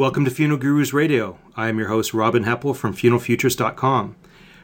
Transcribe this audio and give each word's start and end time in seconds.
Welcome 0.00 0.24
to 0.24 0.30
Funeral 0.30 0.58
Gurus 0.58 0.94
Radio. 0.94 1.38
I 1.58 1.68
am 1.68 1.78
your 1.78 1.88
host, 1.88 2.14
Robin 2.14 2.44
Heppell 2.44 2.74
from 2.74 2.94
funeralfutures.com. 2.94 4.16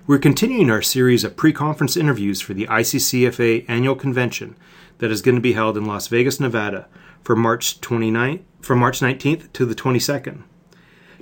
We're 0.07 0.17
continuing 0.17 0.71
our 0.71 0.81
series 0.81 1.25
of 1.25 1.37
pre 1.37 1.53
conference 1.53 1.95
interviews 1.95 2.41
for 2.41 2.55
the 2.55 2.67
ICCFA 2.67 3.67
annual 3.68 3.96
convention 3.96 4.57
that 4.96 5.10
is 5.10 5.20
going 5.20 5.34
to 5.34 5.42
be 5.42 5.52
held 5.52 5.76
in 5.76 5.84
Las 5.84 6.08
Vegas, 6.08 6.41
Nevada 6.41 6.88
from 7.22 7.41
March 7.41 7.83
29th, 7.83 8.45
from 8.62 8.79
March 8.79 9.00
19th 9.00 9.52
to 9.52 9.66
the 9.66 9.75
22nd. 9.75 10.43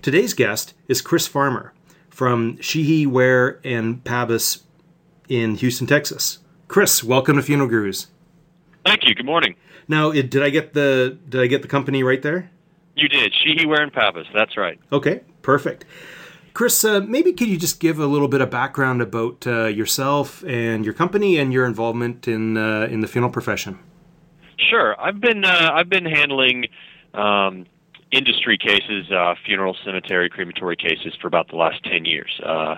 Today's 0.00 0.32
guest 0.32 0.74
is 0.86 1.02
Chris 1.02 1.26
Farmer 1.26 1.72
from 2.08 2.56
Sheehy 2.60 3.06
Ware 3.06 3.58
and 3.64 4.04
Pappas 4.04 4.62
in 5.28 5.56
Houston, 5.56 5.88
Texas. 5.88 6.38
Chris, 6.68 7.02
welcome 7.02 7.34
to 7.34 7.42
Funeral 7.42 7.68
Gurus. 7.68 8.06
Thank 8.86 9.08
you. 9.08 9.16
Good 9.16 9.26
morning. 9.26 9.56
Now, 9.88 10.12
did 10.12 10.40
I 10.40 10.50
get 10.50 10.72
the 10.72 11.18
did 11.28 11.40
I 11.40 11.48
get 11.48 11.62
the 11.62 11.68
company 11.68 12.04
right 12.04 12.22
there? 12.22 12.52
You 12.96 13.08
did. 13.08 13.32
Sheehy 13.42 13.66
Ware 13.66 13.82
and 13.82 13.92
Pappas. 13.92 14.26
That's 14.32 14.56
right. 14.56 14.78
Okay, 14.92 15.20
perfect. 15.42 15.84
Chris, 16.52 16.84
uh, 16.84 17.00
maybe 17.00 17.32
could 17.32 17.48
you 17.48 17.58
just 17.58 17.80
give 17.80 17.98
a 17.98 18.06
little 18.06 18.28
bit 18.28 18.40
of 18.40 18.48
background 18.48 19.02
about 19.02 19.44
uh, 19.46 19.66
yourself 19.66 20.44
and 20.44 20.84
your 20.84 20.94
company 20.94 21.36
and 21.36 21.52
your 21.52 21.66
involvement 21.66 22.28
in 22.28 22.56
uh, 22.56 22.86
in 22.88 23.00
the 23.00 23.08
funeral 23.08 23.32
profession? 23.32 23.78
Sure, 24.56 24.94
I've 25.00 25.20
been 25.20 25.44
uh, 25.44 25.70
I've 25.74 25.88
been 25.88 26.06
handling 26.06 26.66
um, 27.12 27.66
industry 28.14 28.56
cases, 28.56 29.10
uh, 29.10 29.34
funeral, 29.44 29.76
cemetery, 29.84 30.30
crematory 30.30 30.76
cases 30.76 31.14
for 31.20 31.26
about 31.26 31.48
the 31.48 31.56
last 31.56 31.82
10 31.84 32.04
years. 32.04 32.40
Uh, 32.44 32.76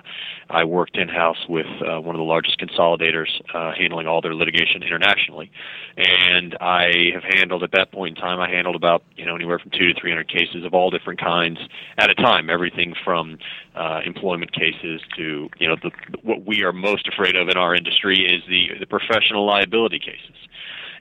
I 0.49 0.63
worked 0.63 0.97
in 0.97 1.09
house 1.09 1.45
with 1.47 1.67
uh, 1.81 1.99
one 2.01 2.15
of 2.15 2.19
the 2.19 2.25
largest 2.25 2.59
consolidators, 2.59 3.29
uh, 3.53 3.73
handling 3.77 4.07
all 4.07 4.21
their 4.21 4.33
litigation 4.33 4.81
internationally. 4.81 5.51
And 5.97 6.57
I 6.59 7.11
have 7.13 7.23
handled, 7.23 7.63
at 7.63 7.71
that 7.73 7.91
point 7.91 8.17
in 8.17 8.21
time, 8.21 8.39
I 8.39 8.49
handled 8.49 8.75
about, 8.75 9.03
you 9.15 9.25
know, 9.25 9.35
anywhere 9.35 9.59
from 9.59 9.71
two 9.71 9.93
to 9.93 9.99
300 9.99 10.27
cases 10.27 10.65
of 10.65 10.73
all 10.73 10.89
different 10.89 11.19
kinds 11.19 11.59
at 11.97 12.09
a 12.09 12.15
time. 12.15 12.49
Everything 12.49 12.95
from 13.03 13.37
uh, 13.75 14.01
employment 14.05 14.53
cases 14.53 15.01
to, 15.17 15.49
you 15.59 15.67
know, 15.67 15.75
the, 15.81 15.91
what 16.23 16.45
we 16.45 16.63
are 16.63 16.73
most 16.73 17.07
afraid 17.07 17.35
of 17.35 17.47
in 17.49 17.57
our 17.57 17.75
industry 17.75 18.25
is 18.25 18.41
the, 18.47 18.79
the 18.79 18.87
professional 18.87 19.45
liability 19.45 19.99
cases 19.99 20.35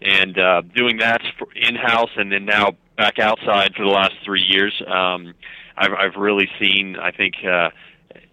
and 0.03 0.39
uh, 0.39 0.61
doing 0.75 0.99
that 0.99 1.23
in 1.55 1.75
house 1.75 2.11
and 2.17 2.31
then 2.31 2.45
now 2.45 2.77
back 2.97 3.19
outside 3.19 3.75
for 3.75 3.85
the 3.85 3.91
last 3.91 4.15
three 4.25 4.43
years. 4.43 4.83
Um, 4.87 5.35
I've, 5.77 5.93
I've 5.93 6.17
really 6.17 6.49
seen, 6.61 6.97
I 6.97 7.11
think, 7.11 7.35
uh, 7.45 7.71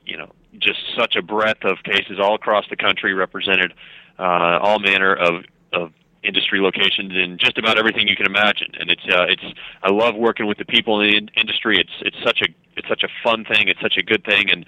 you 0.05 0.17
know, 0.17 0.31
just 0.59 0.80
such 0.97 1.16
a 1.16 1.22
breadth 1.22 1.66
of 1.66 1.78
cases 1.83 2.20
all 2.22 2.36
across 2.36 2.66
the 2.70 2.75
country, 2.75 3.14
represented 3.14 3.73
uh, 4.20 4.59
all 4.61 4.80
manner 4.80 5.14
of 5.16 5.44
of 5.73 5.92
industry 6.23 6.61
locations 6.61 7.11
in 7.11 7.38
just 7.38 7.58
about 7.58 7.78
everything 7.78 8.08
you 8.08 8.16
can 8.16 8.25
imagine. 8.25 8.67
And 8.80 8.89
it's 8.89 9.05
uh, 9.11 9.25
it's 9.28 9.44
I 9.81 9.92
love 9.92 10.16
working 10.16 10.45
with 10.45 10.58
the 10.58 10.66
people 10.66 11.02
in 11.02 11.09
the 11.09 11.17
in- 11.17 11.30
industry. 11.36 11.77
It's 11.77 11.92
it's 12.02 12.17
such 12.23 12.42
a 12.42 12.48
it's 12.77 12.88
such 12.88 13.03
a 13.03 13.09
fun 13.23 13.45
thing. 13.45 13.67
It's 13.67 13.81
such 13.81 13.98
a 13.98 14.03
good 14.03 14.23
thing, 14.23 14.50
and 14.52 14.66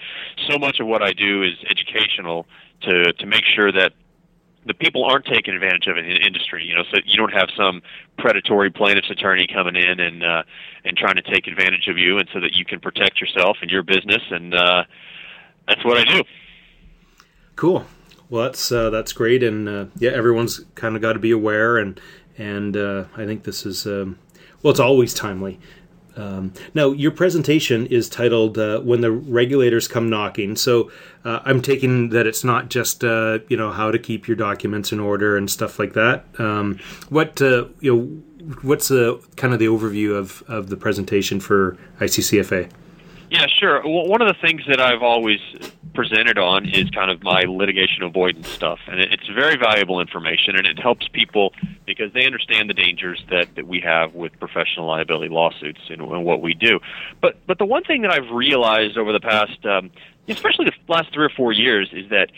so 0.49 0.57
much 0.57 0.79
of 0.79 0.87
what 0.87 1.01
I 1.01 1.13
do 1.13 1.43
is 1.43 1.53
educational 1.69 2.45
to 2.81 3.13
to 3.13 3.25
make 3.25 3.45
sure 3.45 3.71
that 3.71 3.93
the 4.65 4.73
people 4.73 5.03
aren't 5.03 5.25
taking 5.25 5.53
advantage 5.53 5.87
of 5.87 5.97
in 5.97 6.05
the 6.05 6.25
industry. 6.25 6.65
You 6.65 6.75
know, 6.75 6.83
so 6.91 6.99
you 7.05 7.17
don't 7.17 7.33
have 7.33 7.49
some 7.55 7.81
predatory 8.17 8.71
plaintiff's 8.71 9.09
attorney 9.09 9.47
coming 9.47 9.75
in 9.75 9.99
and 9.99 10.23
uh, 10.23 10.43
and 10.83 10.97
trying 10.97 11.15
to 11.15 11.21
take 11.21 11.47
advantage 11.47 11.87
of 11.87 11.97
you, 11.97 12.17
and 12.17 12.27
so 12.33 12.39
that 12.39 12.53
you 12.53 12.65
can 12.65 12.79
protect 12.79 13.21
yourself 13.21 13.57
and 13.61 13.69
your 13.69 13.83
business. 13.83 14.21
And 14.29 14.53
uh, 14.53 14.83
that's 15.67 15.83
what 15.85 15.97
I 15.97 16.03
do. 16.05 16.23
Cool. 17.55 17.85
Well, 18.29 18.43
that's 18.45 18.71
uh, 18.71 18.89
that's 18.89 19.13
great, 19.13 19.43
and 19.43 19.69
uh, 19.69 19.85
yeah, 19.97 20.11
everyone's 20.11 20.65
kind 20.73 20.95
of 20.95 21.01
got 21.01 21.13
to 21.13 21.19
be 21.19 21.31
aware, 21.31 21.77
and 21.77 21.99
and 22.37 22.75
uh, 22.75 23.05
I 23.15 23.25
think 23.25 23.43
this 23.43 23.65
is 23.65 23.85
um, 23.85 24.17
well, 24.61 24.71
it's 24.71 24.79
always 24.79 25.13
timely 25.13 25.59
um, 26.17 26.53
now, 26.73 26.91
your 26.91 27.11
presentation 27.11 27.85
is 27.87 28.09
titled 28.09 28.57
uh, 28.57 28.79
"When 28.79 29.01
the 29.01 29.11
Regulators 29.11 29.87
Come 29.87 30.09
Knocking." 30.09 30.55
So, 30.55 30.91
uh, 31.23 31.39
I'm 31.43 31.61
taking 31.61 32.09
that 32.09 32.25
it's 32.25 32.43
not 32.43 32.69
just 32.69 33.03
uh, 33.03 33.39
you 33.49 33.57
know 33.57 33.71
how 33.71 33.91
to 33.91 33.99
keep 33.99 34.27
your 34.27 34.37
documents 34.37 34.91
in 34.91 34.99
order 34.99 35.37
and 35.37 35.49
stuff 35.49 35.79
like 35.79 35.93
that. 35.93 36.25
Um, 36.39 36.79
what 37.09 37.41
uh, 37.41 37.65
you 37.81 37.95
know, 37.95 38.55
what's 38.61 38.87
the 38.87 39.21
kind 39.35 39.53
of 39.53 39.59
the 39.59 39.67
overview 39.67 40.15
of 40.15 40.43
of 40.47 40.69
the 40.69 40.77
presentation 40.77 41.39
for 41.39 41.77
ICCFA? 41.99 42.69
Yeah, 43.29 43.47
sure. 43.47 43.81
Well, 43.83 44.07
one 44.07 44.21
of 44.21 44.27
the 44.27 44.39
things 44.39 44.61
that 44.67 44.79
I've 44.79 45.01
always 45.01 45.39
presented 45.95 46.37
on 46.37 46.67
is 46.69 46.89
kind 46.91 47.09
of 47.09 47.23
my 47.23 47.41
litigation 47.47 48.03
avoidance 48.03 48.47
stuff, 48.49 48.79
and 48.87 48.99
it's 48.99 49.27
very 49.27 49.57
valuable 49.57 49.99
information, 49.99 50.55
and 50.55 50.67
it 50.67 50.77
helps 50.77 51.07
people 51.07 51.53
because 51.85 52.13
they 52.13 52.25
understand 52.25 52.69
the 52.69 52.73
dangers 52.73 53.23
that, 53.31 53.55
that 53.55 53.67
we 53.67 53.79
have 53.79 54.13
with 54.13 54.37
professional 54.39 54.87
liability 54.87 55.29
lawsuits 55.29 55.79
and, 55.89 56.01
and 56.01 56.25
what 56.25 56.41
we 56.41 56.53
do. 56.53 56.79
But 57.21 57.37
but 57.47 57.57
the 57.57 57.65
one 57.65 57.83
thing 57.83 58.03
that 58.03 58.11
I've 58.11 58.29
realized 58.31 58.97
over 58.97 59.11
the 59.11 59.19
past, 59.19 59.65
um, 59.65 59.91
especially 60.27 60.65
the 60.65 60.93
last 60.93 61.13
three 61.13 61.25
or 61.25 61.31
four 61.35 61.51
years, 61.51 61.89
is 61.91 62.09
that 62.09 62.31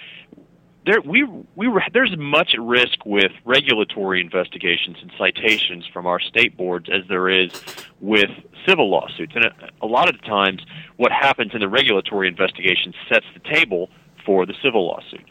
there 0.87 1.01
we 1.01 1.23
we 1.55 1.69
there's 1.93 2.15
much 2.17 2.51
at 2.53 2.61
risk 2.61 3.05
with 3.05 3.31
regulatory 3.45 4.21
investigations 4.21 4.97
and 5.01 5.11
citations 5.17 5.85
from 5.93 6.07
our 6.07 6.19
state 6.19 6.57
boards 6.57 6.89
as 6.89 7.07
there 7.09 7.29
is 7.29 7.51
with 7.99 8.29
civil 8.67 8.89
lawsuits. 8.89 9.33
And 9.35 9.45
a, 9.45 9.51
a 9.81 9.85
lot 9.85 10.09
of 10.09 10.19
the 10.19 10.25
times, 10.25 10.61
what 10.95 11.11
happens 11.11 11.51
in 11.53 11.59
the 11.59 11.69
regulatory 11.69 12.27
investigation 12.27 12.93
sets 13.09 13.25
the 13.33 13.41
table 13.53 13.89
for 14.25 14.45
the 14.45 14.53
civil 14.63 14.87
lawsuit. 14.87 15.23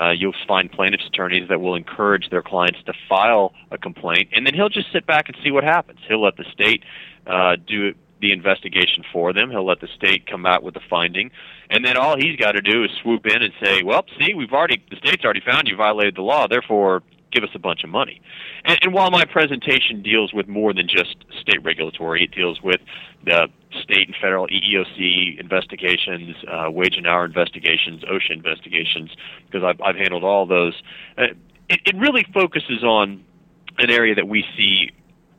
Uh, 0.00 0.10
you'll 0.10 0.34
find 0.48 0.70
plaintiffs' 0.72 1.06
attorneys 1.06 1.48
that 1.48 1.60
will 1.60 1.74
encourage 1.74 2.28
their 2.30 2.42
clients 2.42 2.78
to 2.84 2.92
file 3.08 3.52
a 3.70 3.78
complaint, 3.78 4.28
and 4.32 4.46
then 4.46 4.54
he'll 4.54 4.68
just 4.68 4.92
sit 4.92 5.06
back 5.06 5.28
and 5.28 5.36
see 5.44 5.50
what 5.50 5.64
happens. 5.64 5.98
He'll 6.08 6.22
let 6.22 6.36
the 6.36 6.44
state 6.52 6.82
uh, 7.26 7.56
do 7.66 7.94
the 8.22 8.32
investigation 8.32 9.04
for 9.12 9.34
them. 9.34 9.50
He'll 9.50 9.66
let 9.66 9.80
the 9.80 9.88
state 9.94 10.26
come 10.26 10.46
out 10.46 10.62
with 10.62 10.76
a 10.76 10.80
finding, 10.88 11.30
and 11.68 11.84
then 11.84 11.98
all 11.98 12.16
he's 12.16 12.36
got 12.36 12.52
to 12.52 12.62
do 12.62 12.84
is 12.84 12.90
swoop 13.02 13.26
in 13.26 13.42
and 13.42 13.52
say, 13.62 13.82
"Well, 13.82 14.06
see, 14.18 14.32
we've 14.32 14.52
already 14.52 14.82
the 14.88 14.96
state's 14.96 15.24
already 15.24 15.42
found 15.44 15.68
you 15.68 15.76
violated 15.76 16.16
the 16.16 16.22
law, 16.22 16.46
therefore." 16.46 17.02
Give 17.30 17.44
us 17.44 17.50
a 17.54 17.58
bunch 17.58 17.82
of 17.82 17.88
money. 17.88 18.20
And, 18.66 18.78
and 18.82 18.92
while 18.92 19.10
my 19.10 19.24
presentation 19.24 20.02
deals 20.02 20.34
with 20.34 20.48
more 20.48 20.74
than 20.74 20.86
just 20.86 21.16
state 21.40 21.64
regulatory, 21.64 22.24
it 22.24 22.30
deals 22.30 22.60
with 22.60 22.82
the 23.24 23.48
state 23.82 24.06
and 24.06 24.14
federal 24.20 24.48
EEOC 24.48 25.40
investigations, 25.40 26.36
uh, 26.46 26.70
wage 26.70 26.94
and 26.98 27.06
hour 27.06 27.24
investigations, 27.24 28.02
OSHA 28.04 28.32
investigations, 28.32 29.12
because 29.46 29.64
I've, 29.64 29.80
I've 29.80 29.96
handled 29.96 30.24
all 30.24 30.44
those. 30.44 30.74
Uh, 31.16 31.28
it, 31.70 31.80
it 31.86 31.96
really 31.96 32.26
focuses 32.34 32.84
on 32.84 33.24
an 33.78 33.90
area 33.90 34.14
that 34.14 34.28
we 34.28 34.44
see 34.54 34.90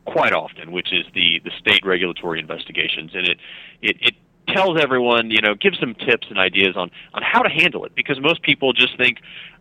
quite 0.05 0.33
often, 0.33 0.71
which 0.71 0.91
is 0.91 1.05
the 1.13 1.41
the 1.43 1.51
state 1.59 1.85
regulatory 1.85 2.39
investigations, 2.39 3.11
and 3.13 3.27
it 3.27 3.37
it, 3.81 3.97
it 4.01 4.13
tells 4.47 4.79
everyone, 4.79 5.31
you 5.31 5.41
know, 5.41 5.55
gives 5.55 5.79
them 5.79 5.95
tips 5.95 6.27
and 6.29 6.37
ideas 6.37 6.75
on 6.75 6.91
on 7.13 7.21
how 7.23 7.41
to 7.41 7.49
handle 7.49 7.85
it 7.85 7.95
because 7.95 8.19
most 8.21 8.41
people 8.43 8.73
just 8.73 8.97
think 8.97 9.19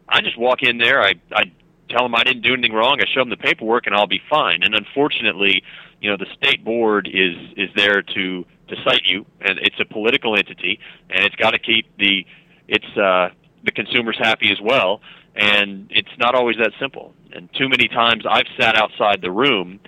I 0.08 0.20
just 0.20 0.38
walk 0.38 0.62
in 0.62 0.78
there, 0.78 1.02
I 1.02 1.14
I 1.32 1.44
tell 1.88 2.04
them 2.04 2.14
I 2.14 2.24
didn't 2.24 2.42
do 2.42 2.52
anything 2.52 2.72
wrong, 2.72 2.98
I 3.00 3.04
show 3.12 3.20
them 3.20 3.30
the 3.30 3.36
paperwork 3.36 3.86
and 3.86 3.94
I'll 3.94 4.06
be 4.06 4.20
fine. 4.30 4.62
And 4.62 4.74
unfortunately, 4.74 5.62
you 6.00 6.10
know, 6.10 6.16
the 6.16 6.26
state 6.36 6.64
board 6.64 7.08
is 7.08 7.36
is 7.56 7.70
there 7.76 8.02
to 8.02 8.44
to 8.68 8.76
cite 8.84 9.02
you 9.04 9.26
and 9.40 9.58
it's 9.60 9.76
a 9.80 9.84
political 9.84 10.36
entity 10.36 10.78
and 11.10 11.24
it's 11.24 11.36
got 11.36 11.50
to 11.50 11.58
keep 11.58 11.86
the 11.98 12.24
it's 12.68 12.96
uh 12.96 13.28
the 13.64 13.70
consumers 13.70 14.18
happy 14.18 14.50
as 14.50 14.60
well 14.60 15.00
and 15.34 15.86
it's 15.90 16.16
not 16.18 16.34
always 16.34 16.56
that 16.56 16.72
simple. 16.80 17.14
And 17.32 17.48
too 17.54 17.68
many 17.68 17.88
times 17.88 18.24
I've 18.28 18.48
sat 18.58 18.76
outside 18.76 19.22
the 19.22 19.30
room 19.30 19.80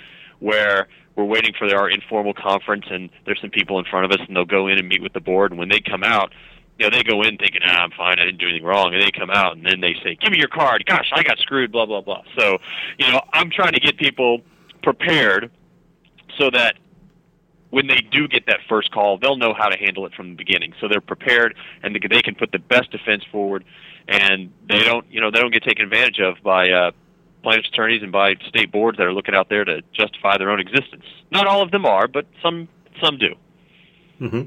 where 0.45 0.89
we're 1.17 1.25
waiting 1.25 1.55
for 1.59 1.75
our 1.75 1.89
informal 1.89 2.35
conference 2.35 2.85
and 2.91 3.09
there's 3.25 3.41
some 3.41 3.51
people 3.51 3.79
in 3.79 3.85
front 3.87 4.05
of 4.05 4.13
us 4.13 4.25
and 4.27 4.37
they'll 4.37 4.45
go 4.45 4.69
in 4.69 4.79
and 4.79 4.87
meet 4.87 5.03
with 5.03 5.15
the 5.15 5.21
board. 5.21 5.51
And 5.51 5.59
when 5.59 5.71
they 5.71 5.81
come 5.81 6.05
out 6.05 6.33
you 6.79 6.85
know 6.85 6.97
they 6.97 7.05
go 7.05 7.23
in 7.23 7.37
thinking 7.39 7.61
ah, 7.65 7.85
i'm 7.85 7.93
fine. 7.93 8.19
I 8.19 8.25
didn't 8.25 8.39
do 8.39 8.49
anything 8.49 8.65
wrong. 8.65 8.93
And 8.93 9.03
they 9.03 9.11
come 9.11 9.31
out 9.31 9.57
and 9.57 9.65
then 9.65 9.81
they 9.81 9.95
say 10.03 10.17
give 10.21 10.33
me 10.33 10.39
your 10.39 10.49
card. 10.49 10.85
Gosh 10.87 11.11
i 11.15 11.23
got 11.23 11.39
screwed 11.39 11.73
blah 11.73 11.87
blah 11.87 12.03
blah. 12.03 12.23
So 12.39 12.59
you 12.99 13.11
know 13.11 13.21
i'm 13.33 13.51
trying 13.51 13.73
to 13.73 13.81
get 13.81 13.97
people 13.97 14.43
prepared 14.83 15.51
so 16.39 16.51
that 16.51 16.77
when 17.71 17.87
they 17.87 18.01
do 18.11 18.29
get 18.29 18.47
that 18.47 18.59
first 18.69 18.91
call 18.93 19.19
they'll 19.19 19.37
know 19.37 19.55
how 19.55 19.69
to 19.69 19.79
handle 19.79 20.05
it 20.05 20.13
from 20.15 20.31
the 20.31 20.37
beginning. 20.37 20.75
So 20.81 20.89
they're 20.89 21.01
prepared 21.01 21.55
and 21.83 21.95
they 21.95 22.23
can 22.23 22.35
put 22.35 22.53
the 22.53 22.59
best 22.59 22.91
defense 22.91 23.25
forward 23.33 23.65
and 24.09 24.53
they 24.69 24.81
don't 24.81 25.07
you 25.11 25.21
know 25.21 25.31
they 25.31 25.39
don't 25.39 25.53
get 25.53 25.63
taken 25.63 25.85
advantage 25.85 26.21
of 26.21 26.43
by 26.43 26.71
uh 26.71 26.91
plaintiffs' 27.45 27.69
attorneys 27.69 28.03
and 28.03 28.11
by 28.11 28.35
state 28.49 28.73
boards 28.73 28.99
that 28.99 29.07
are 29.07 29.13
looking 29.13 29.35
out 29.35 29.49
there 29.49 29.65
to 29.65 29.83
justify 29.93 30.37
their 30.39 30.51
own 30.51 30.61
existence. 30.61 31.05
Not 31.31 31.47
all 31.47 31.63
of 31.63 31.71
them 31.71 31.87
are, 31.87 32.09
but 32.09 32.27
some 32.43 32.69
some 33.03 33.19
do. 33.19 33.35
Mm-hmm. 34.21 34.43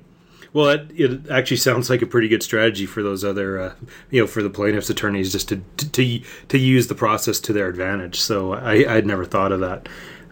Well, 0.54 0.70
it, 0.70 0.92
it, 0.96 1.30
actually 1.30 1.58
sounds 1.58 1.90
like 1.90 2.02
a 2.02 2.08
pretty 2.08 2.28
good 2.28 2.42
strategy 2.42 2.86
for 2.86 3.04
those 3.04 3.24
other, 3.24 3.60
uh, 3.60 3.74
you 4.10 4.22
know, 4.22 4.28
for 4.28 4.42
the 4.42 4.50
plaintiffs' 4.50 4.90
attorneys 4.90 5.32
just 5.32 5.50
to, 5.50 5.58
to 5.78 6.22
to 6.48 6.58
use 6.58 6.88
the 6.88 6.96
process 6.96 7.40
to 7.42 7.54
their 7.54 7.68
advantage. 7.68 8.20
So 8.20 8.54
I, 8.54 8.96
I'd 8.96 9.06
never 9.06 9.26
thought 9.26 9.52
of 9.52 9.60
that. 9.60 9.88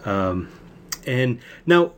Um, 0.05 0.49
and 1.05 1.39
now, 1.65 1.91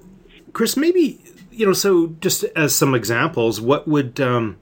Chris, 0.53 0.75
maybe 0.75 1.21
you 1.51 1.65
know, 1.65 1.73
so 1.73 2.15
just 2.19 2.43
as 2.55 2.75
some 2.75 2.93
examples, 2.93 3.61
what 3.61 3.87
would 3.87 4.19
um, 4.19 4.57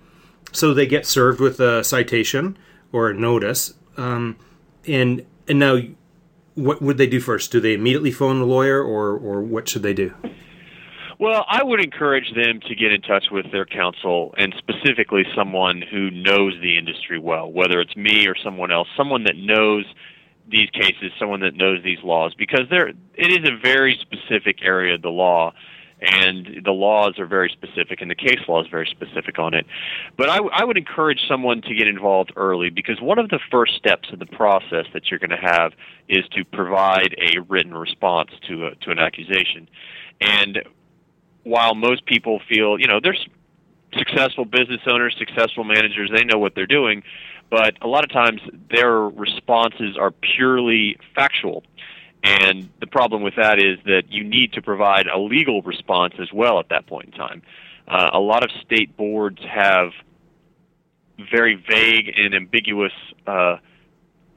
so 0.51 0.73
they 0.73 0.85
get 0.85 1.05
served 1.05 1.39
with 1.39 1.59
a 1.59 1.83
citation 1.83 2.57
or 2.91 3.09
a 3.09 3.13
notice, 3.13 3.73
um, 3.97 4.37
and 4.87 5.25
and 5.47 5.59
now, 5.59 5.79
what 6.55 6.81
would 6.81 6.97
they 6.97 7.07
do 7.07 7.19
first? 7.19 7.51
Do 7.51 7.59
they 7.59 7.73
immediately 7.73 8.11
phone 8.11 8.39
the 8.39 8.45
lawyer, 8.45 8.81
or 8.81 9.17
or 9.17 9.41
what 9.41 9.67
should 9.67 9.83
they 9.83 9.93
do? 9.93 10.13
Well, 11.17 11.45
I 11.47 11.63
would 11.63 11.79
encourage 11.79 12.33
them 12.35 12.59
to 12.67 12.75
get 12.75 12.91
in 12.91 13.01
touch 13.01 13.25
with 13.31 13.49
their 13.51 13.65
counsel 13.65 14.35
and 14.37 14.53
specifically 14.57 15.23
someone 15.33 15.81
who 15.81 16.11
knows 16.11 16.53
the 16.61 16.77
industry 16.77 17.19
well, 17.19 17.49
whether 17.49 17.79
it's 17.79 17.95
me 17.95 18.27
or 18.27 18.35
someone 18.43 18.69
else, 18.69 18.89
someone 18.97 19.23
that 19.23 19.37
knows 19.37 19.85
these 20.49 20.69
cases, 20.71 21.11
someone 21.17 21.39
that 21.39 21.55
knows 21.55 21.81
these 21.83 21.99
laws, 22.03 22.35
because 22.37 22.67
there 22.69 22.89
it 22.89 22.97
is 23.15 23.49
a 23.49 23.57
very 23.61 23.97
specific 24.01 24.57
area 24.61 24.95
of 24.95 25.01
the 25.01 25.09
law, 25.09 25.53
and 26.01 26.61
the 26.63 26.71
laws 26.71 27.17
are 27.19 27.25
very 27.25 27.49
specific, 27.49 28.01
and 28.01 28.11
the 28.11 28.15
case 28.15 28.39
law 28.47 28.61
is 28.61 28.67
very 28.69 28.87
specific 28.87 29.39
on 29.39 29.53
it. 29.53 29.65
But 30.17 30.29
I, 30.29 30.37
I 30.37 30.63
would 30.63 30.77
encourage 30.77 31.21
someone 31.27 31.61
to 31.61 31.73
get 31.73 31.87
involved 31.87 32.33
early 32.35 32.69
because 32.69 32.99
one 33.01 33.17
of 33.17 33.29
the 33.29 33.39
first 33.49 33.75
steps 33.75 34.09
in 34.11 34.19
the 34.19 34.25
process 34.25 34.85
that 34.93 35.09
you're 35.09 35.19
going 35.19 35.29
to 35.29 35.37
have 35.37 35.73
is 36.09 36.25
to 36.31 36.43
provide 36.43 37.15
a 37.17 37.39
written 37.41 37.73
response 37.73 38.31
to 38.47 38.67
a, 38.67 38.75
to 38.75 38.91
an 38.91 38.99
accusation, 38.99 39.69
and 40.21 40.63
while 41.43 41.75
most 41.75 42.05
people 42.05 42.41
feel, 42.49 42.79
you 42.79 42.87
know, 42.87 42.99
there's 43.01 43.25
successful 43.97 44.45
business 44.45 44.81
owners, 44.87 45.15
successful 45.17 45.63
managers, 45.63 46.11
they 46.13 46.25
know 46.25 46.39
what 46.39 46.55
they're 46.55 46.65
doing, 46.65 47.03
but 47.49 47.75
a 47.81 47.87
lot 47.87 48.03
of 48.03 48.11
times 48.11 48.41
their 48.71 48.99
responses 49.01 49.95
are 49.97 50.11
purely 50.11 50.97
factual. 51.13 51.63
And 52.25 52.69
the 52.79 52.87
problem 52.87 53.21
with 53.21 53.35
that 53.35 53.59
is 53.59 53.77
that 53.85 54.03
you 54.09 54.23
need 54.23 54.53
to 54.53 54.61
provide 54.61 55.05
a 55.05 55.19
legal 55.19 55.61
response 55.61 56.15
as 56.19 56.33
well 56.33 56.59
at 56.59 56.69
that 56.69 56.87
point 56.87 57.05
in 57.05 57.11
time. 57.11 57.43
Uh, 57.87 58.09
a 58.13 58.19
lot 58.19 58.43
of 58.43 58.49
state 58.65 58.97
boards 58.97 59.39
have 59.47 59.91
very 61.31 61.53
vague 61.55 62.11
and 62.17 62.33
ambiguous 62.33 62.91
uh, 63.27 63.57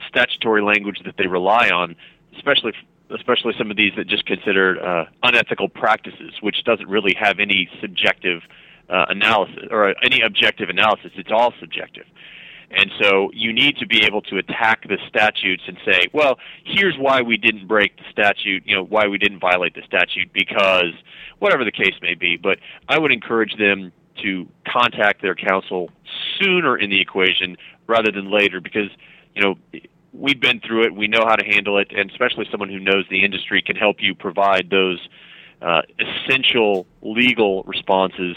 statutory 0.06 0.62
language 0.62 1.00
that 1.06 1.17
they 1.17 1.26
rely 1.26 1.70
on, 1.70 1.96
especially 2.37 2.73
especially 3.11 3.55
some 3.56 3.70
of 3.70 3.76
these 3.79 3.93
that 3.96 4.06
just 4.06 4.26
consider 4.26 4.79
uh, 4.85 5.05
unethical 5.23 5.70
practices, 5.70 6.35
which 6.43 6.62
doesn't 6.64 6.88
really 6.88 7.17
have 7.19 7.38
any 7.40 7.70
subjective 7.81 8.43
uh, 8.90 9.06
analysis 9.08 9.64
or 9.70 9.94
any 10.05 10.20
objective 10.20 10.69
analysis. 10.69 11.11
It's 11.14 11.31
all 11.32 11.55
subjective. 11.58 12.05
And 12.70 12.91
so 13.00 13.31
you 13.32 13.53
need 13.53 13.79
to 13.79 13.87
be 13.87 14.05
able 14.05 14.20
to 14.23 14.37
attack 14.37 14.87
the 14.87 14.99
statutes 15.09 15.62
and 15.67 15.79
say, 15.87 16.03
well, 16.12 16.38
here's 16.65 16.97
why 16.99 17.23
we 17.23 17.37
didn't 17.38 17.67
break 17.67 17.97
the 17.97 18.05
statute, 18.11 18.62
you 18.67 18.76
know, 18.76 18.85
why 18.85 19.06
we 19.06 19.17
didn't 19.17 19.38
violate 19.38 19.75
the 19.75 19.82
statute 19.87 20.32
because 20.32 20.93
whatever 21.38 21.65
the 21.65 21.73
case 21.73 21.94
may 22.03 22.15
be. 22.15 22.37
But 22.37 22.59
I 22.88 22.99
would 22.99 23.11
encourage 23.11 23.56
them 23.56 23.93
to 24.23 24.47
contact 24.67 25.23
their 25.23 25.35
counsel 25.35 25.91
sooner 26.41 26.76
in 26.76 26.91
the 26.91 27.00
equation 27.00 27.56
rather 27.87 28.12
than 28.12 28.31
later 28.31 28.61
because, 28.61 28.91
you 29.35 29.43
know, 29.43 29.55
we've 30.12 30.41
been 30.41 30.61
through 30.61 30.85
it. 30.85 30.94
We 30.94 31.09
know 31.09 31.25
how 31.26 31.37
to 31.37 31.44
handle 31.44 31.79
it, 31.79 31.88
and 31.97 32.11
especially 32.11 32.47
someone 32.50 32.69
who 32.69 32.81
knows 32.81 33.05
the 33.09 33.25
industry 33.25 33.62
can 33.62 33.76
help 33.76 33.97
you 34.00 34.14
provide 34.14 34.69
those 34.71 35.09
uh, 35.62 35.82
essential 35.99 36.87
legal 37.03 37.62
responses 37.64 38.37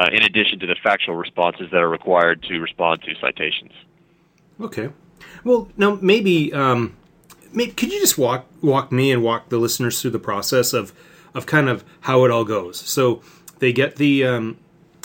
uh, 0.00 0.08
in 0.10 0.22
addition 0.22 0.58
to 0.58 0.66
the 0.66 0.76
factual 0.82 1.14
responses 1.14 1.70
that 1.70 1.82
are 1.82 1.88
required 1.88 2.42
to 2.44 2.58
respond 2.58 3.02
to 3.02 3.14
citations. 3.20 3.72
Okay. 4.58 4.88
Well, 5.44 5.68
now 5.76 5.98
maybe, 6.00 6.52
um, 6.54 6.96
maybe 7.52 7.72
could 7.72 7.92
you 7.92 8.00
just 8.00 8.16
walk 8.16 8.46
walk 8.62 8.90
me 8.90 9.12
and 9.12 9.22
walk 9.22 9.50
the 9.50 9.58
listeners 9.58 10.00
through 10.00 10.12
the 10.12 10.18
process 10.18 10.72
of 10.72 10.94
of 11.34 11.44
kind 11.44 11.68
of 11.68 11.84
how 12.00 12.24
it 12.24 12.30
all 12.30 12.44
goes? 12.44 12.78
So 12.80 13.22
they 13.58 13.72
get 13.72 13.96
the 13.96 14.24
um, 14.24 14.58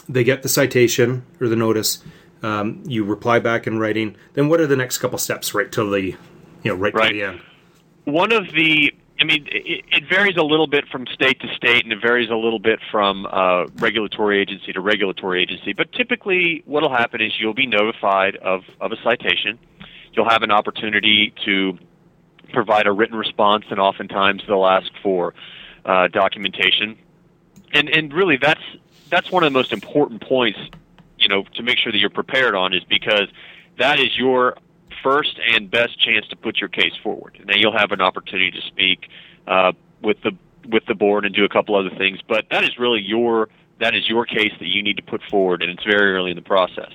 they 0.08 0.24
get 0.24 0.44
the 0.44 0.50
citation 0.50 1.26
or 1.42 1.50
the 1.50 1.58
notice 1.58 2.02
um, 2.42 2.82
you 2.86 3.04
reply 3.04 3.40
back 3.40 3.68
in 3.68 3.80
writing. 3.80 4.16
Then 4.34 4.48
what 4.48 4.62
are 4.62 4.68
the 4.68 4.78
next 4.78 5.00
couple 5.00 5.18
steps 5.18 5.54
right 5.54 5.72
till 5.72 5.92
the, 5.92 6.02
you 6.02 6.18
know, 6.64 6.76
right, 6.76 6.94
right. 6.94 7.10
to 7.10 7.14
the 7.14 7.24
end? 7.24 7.42
One 8.06 8.32
of 8.32 8.52
the 8.52 8.94
I 9.20 9.24
mean, 9.24 9.48
it, 9.50 9.86
it, 9.92 10.04
varies 10.10 10.36
a 10.36 10.44
little 10.44 10.68
bit 10.68 10.88
from 10.90 11.08
state 11.08 11.40
to 11.40 11.48
state, 11.56 11.84
and 11.86 11.94
it 11.94 12.02
varies 12.02 12.30
a 12.30 12.36
little 12.36 12.60
bit 12.60 12.80
from 12.92 13.26
uh, 13.26 13.66
regulatory 13.76 14.42
agency 14.42 14.74
to 14.74 14.82
regulatory 14.82 15.42
agency. 15.42 15.72
But 15.72 15.94
typically, 15.94 16.64
what 16.66 16.84
will 16.84 16.92
happen 16.92 17.22
is 17.22 17.32
you'll 17.40 17.54
be 17.54 17.66
notified 17.66 18.36
of, 18.36 18.64
of 18.82 18.92
a 18.92 18.98
citation. 19.04 19.58
You'll 20.12 20.30
have 20.30 20.44
an 20.44 20.52
opportunity 20.52 21.34
to 21.46 21.78
provide 22.52 22.88
a 22.88 22.92
written 22.92 23.18
response, 23.18 23.66
and 23.70 23.80
oftentimes 23.80 24.44
they'll 24.48 24.66
ask 24.66 24.92
for 25.02 25.34
uh, 25.86 26.08
documentation. 26.10 26.98
And 27.74 27.90
and 27.90 28.14
really, 28.14 28.38
that's 28.38 28.62
that's 29.10 29.32
one 29.32 29.44
of 29.44 29.52
the 29.52 29.58
most 29.58 29.72
important 29.72 30.22
points 30.22 30.60
you 31.18 31.28
know 31.28 31.44
to 31.56 31.64
make 31.64 31.78
sure 31.78 31.92
that 31.92 31.98
you're 31.98 32.10
prepared 32.10 32.56
on 32.56 32.74
is 32.74 32.84
because 32.84 33.28
that 33.78 34.00
is 34.00 34.18
your 34.18 34.58
first 35.06 35.40
and 35.54 35.69
best 35.69 36.00
chance 36.00 36.28
to 36.30 36.36
put 36.36 36.57
your 36.57 36.69
case 36.69 36.94
forward. 37.04 37.38
And 37.40 37.48
then 37.48 37.60
you'll 37.60 37.78
have 37.78 37.92
an 37.92 38.02
opportunity 38.02 38.50
to 38.50 38.62
speak 38.68 39.07
uh, 39.48 39.72
with 40.02 40.18
the 40.24 40.31
with 40.68 40.84
the 40.88 40.96
board 40.96 41.25
and 41.25 41.36
do 41.36 41.46
a 41.46 41.50
couple 41.50 41.75
other 41.75 41.96
things. 41.96 42.19
But 42.28 42.46
that 42.50 42.63
is 42.63 42.80
really 42.80 43.02
your 43.02 43.50
that 43.80 43.94
is 43.94 44.10
your 44.10 44.25
case 44.25 44.54
that 44.60 44.68
you 44.68 44.81
need 44.81 44.98
to 44.98 45.04
put 45.04 45.22
forward, 45.30 45.62
and 45.62 45.69
it's 45.69 45.84
very 45.84 46.13
early 46.13 46.31
in 46.31 46.36
the 46.36 46.42
process. 46.42 46.92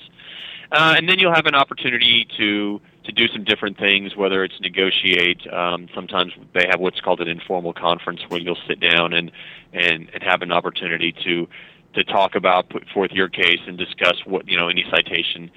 Uh, 0.73 0.95
and 0.97 1.09
then 1.09 1.19
you'll 1.19 1.35
have 1.35 1.47
an 1.47 1.55
opportunity 1.55 2.27
to 2.37 2.81
to 3.05 3.13
do 3.13 3.27
some 3.29 3.45
different 3.45 3.79
things, 3.79 4.17
whether 4.17 4.45
it's 4.45 4.61
negotiate. 4.61 5.41
Um, 5.53 5.89
sometimes 5.95 6.33
they 6.53 6.67
have 6.69 6.81
what's 6.81 7.01
called 7.01 7.21
an 7.21 7.29
informal 7.29 7.73
conference 7.73 8.21
where 8.29 8.41
you'll 8.41 8.59
sit 8.67 8.81
down 8.81 9.13
and 9.13 9.31
and, 9.73 10.11
and 10.13 10.23
have 10.23 10.43
an 10.43 10.53
opportunity 10.53 11.15
to 11.25 11.49
to 11.95 12.05
talk 12.05 12.35
about, 12.35 12.69
put 12.71 12.89
forth 12.89 13.11
your 13.13 13.29
case, 13.29 13.61
and 13.67 13.79
discuss 13.79 14.25
what 14.25 14.49
you 14.49 14.59
know 14.59 14.69
any 14.69 14.85
citation. 14.91 15.51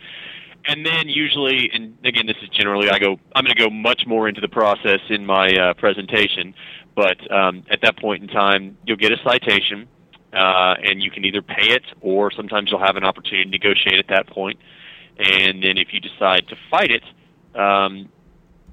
And 0.66 0.86
then 0.86 1.10
usually, 1.10 1.70
and 1.74 1.98
again, 2.06 2.26
this 2.26 2.38
is 2.42 2.50
generally 2.50 2.90
I 2.90 2.98
go. 2.98 3.20
I'm 3.36 3.44
going 3.44 3.56
to 3.56 3.62
go 3.62 3.70
much 3.70 4.04
more 4.08 4.30
into 4.30 4.40
the 4.40 4.48
process 4.48 5.00
in 5.10 5.26
my 5.26 5.50
uh, 5.50 5.74
presentation, 5.74 6.54
but 6.96 7.20
um, 7.32 7.64
at 7.70 7.82
that 7.82 7.98
point 7.98 8.24
in 8.24 8.30
time, 8.30 8.78
you'll 8.86 8.98
get 8.98 9.12
a 9.12 9.18
citation, 9.24 9.90
uh, 10.32 10.76
and 10.82 11.04
you 11.04 11.12
can 11.12 11.26
either 11.26 11.42
pay 11.42 11.72
it, 11.72 11.84
or 12.00 12.32
sometimes 12.32 12.72
you'll 12.72 12.86
have 12.86 12.96
an 12.96 13.04
opportunity 13.04 13.44
to 13.44 13.50
negotiate 13.50 14.00
at 14.00 14.08
that 14.08 14.28
point. 14.28 14.58
And 15.18 15.62
then 15.62 15.78
if 15.78 15.90
you 15.92 16.00
decide 16.00 16.48
to 16.48 16.56
fight 16.72 16.92
it, 16.92 17.04
um, 17.60 18.10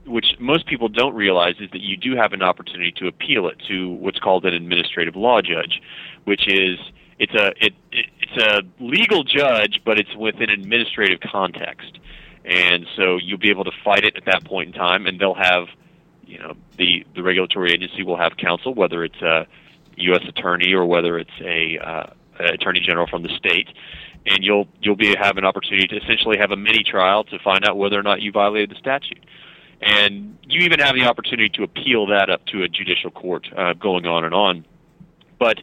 which 0.07 0.37
most 0.39 0.67
people 0.67 0.89
don't 0.89 1.15
realize 1.15 1.57
is 1.61 1.71
that 1.73 1.81
you 1.81 1.97
do 1.97 2.17
have 2.17 2.33
an 2.33 2.43
opportunity 2.43 2.93
to 2.93 3.09
appeal 3.09 3.49
it 3.49 3.57
to 3.69 3.91
what's 3.95 4.19
called 4.19 4.45
an 4.47 4.55
administrative 4.55 5.17
law 5.17 5.41
judge, 5.43 5.81
which 6.25 6.49
is 6.49 6.79
it's 7.21 7.35
a 7.35 7.49
it, 7.65 7.75
it 7.93 8.07
it's 8.21 8.43
a 8.43 8.63
legal 8.83 9.23
judge, 9.23 9.83
but 9.85 9.99
it's 9.99 10.15
within 10.17 10.49
administrative 10.49 11.21
context, 11.21 11.99
and 12.47 12.87
so 12.97 13.19
you'll 13.19 13.39
be 13.39 13.51
able 13.51 13.65
to 13.65 13.73
fight 13.85 14.05
it 14.05 14.17
at 14.17 14.25
that 14.25 14.45
point 14.45 14.69
in 14.69 14.73
time, 14.73 15.07
and 15.07 15.21
they'll 15.21 15.35
have, 15.35 15.69
you 16.27 16.39
know, 16.39 16.55
the 16.79 17.05
the 17.15 17.23
regulatory 17.23 17.73
agency 17.73 18.03
will 18.03 18.17
have 18.17 18.39
counsel, 18.39 18.75
whether 18.75 19.05
it's 19.05 19.21
a 19.21 19.47
U.S. 19.99 20.23
attorney 20.27 20.73
or 20.73 20.87
whether 20.87 21.19
it's 21.19 21.31
a 21.43 21.79
uh, 21.79 22.07
attorney 22.39 22.81
general 22.81 23.07
from 23.07 23.23
the 23.23 23.37
state, 23.37 23.69
and 24.25 24.43
you'll 24.43 24.67
you'll 24.81 24.97
be 24.97 25.15
have 25.15 25.37
an 25.37 25.45
opportunity 25.45 25.87
to 25.89 25.97
essentially 25.97 26.39
have 26.39 26.53
a 26.53 26.57
mini 26.57 26.83
trial 26.83 27.25
to 27.25 27.39
find 27.41 27.69
out 27.69 27.77
whether 27.77 27.99
or 27.99 28.03
not 28.03 28.23
you 28.23 28.33
violated 28.33 28.71
the 28.71 28.79
statute. 28.79 29.25
And 29.83 30.39
you 30.45 30.61
even 30.61 30.79
have 30.81 30.95
the 30.95 31.05
opportunity 31.05 31.51
to 31.51 31.65
appeal 31.65 32.07
that 32.07 32.31
up 32.31 32.45
to 32.47 32.63
a 32.63 32.69
judicial 32.69 33.11
court, 33.11 33.47
uh, 33.57 33.75
going 33.75 34.07
on 34.07 34.25
and 34.25 34.35
on. 34.35 34.67
But 35.39 35.63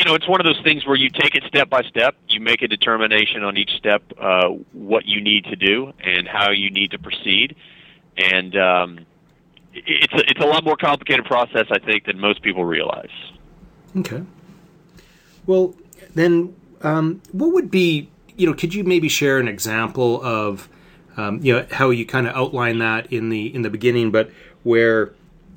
you 0.00 0.06
know, 0.06 0.14
it's 0.14 0.26
one 0.26 0.40
of 0.40 0.46
those 0.46 0.60
things 0.64 0.86
where 0.86 0.96
you 0.96 1.10
take 1.10 1.34
it 1.34 1.44
step 1.46 1.68
by 1.68 1.82
step. 1.82 2.16
You 2.26 2.40
make 2.40 2.62
a 2.62 2.68
determination 2.68 3.44
on 3.44 3.58
each 3.58 3.72
step 3.76 4.02
uh, 4.18 4.48
what 4.72 5.04
you 5.04 5.20
need 5.20 5.44
to 5.44 5.56
do 5.56 5.92
and 6.02 6.26
how 6.26 6.52
you 6.52 6.70
need 6.70 6.92
to 6.92 6.98
proceed, 6.98 7.54
and 8.16 8.56
um, 8.56 9.00
it's 9.74 10.14
a, 10.14 10.30
it's 10.30 10.40
a 10.40 10.46
lot 10.46 10.64
more 10.64 10.78
complicated 10.78 11.26
process, 11.26 11.66
I 11.70 11.78
think, 11.80 12.06
than 12.06 12.18
most 12.18 12.40
people 12.40 12.64
realize. 12.64 13.10
Okay. 13.94 14.22
Well, 15.44 15.74
then, 16.14 16.56
um, 16.80 17.20
what 17.32 17.52
would 17.52 17.70
be 17.70 18.08
you 18.38 18.46
know? 18.46 18.54
Could 18.54 18.72
you 18.72 18.82
maybe 18.84 19.10
share 19.10 19.38
an 19.38 19.48
example 19.48 20.24
of 20.24 20.70
um, 21.18 21.40
you 21.42 21.52
know 21.54 21.66
how 21.72 21.90
you 21.90 22.06
kind 22.06 22.26
of 22.26 22.34
outline 22.34 22.78
that 22.78 23.12
in 23.12 23.28
the 23.28 23.54
in 23.54 23.60
the 23.60 23.70
beginning, 23.70 24.10
but 24.10 24.30
where 24.62 25.12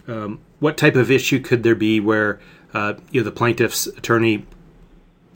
um, 0.06 0.42
what 0.60 0.76
type 0.76 0.98
of 0.98 1.10
issue 1.10 1.40
could 1.40 1.64
there 1.64 1.76
be 1.76 2.02
where 2.02 2.42
uh, 2.74 2.96
you 3.12 3.22
know 3.22 3.26
the 3.26 3.32
plaintiff's 3.32 3.88
attorney 3.88 4.46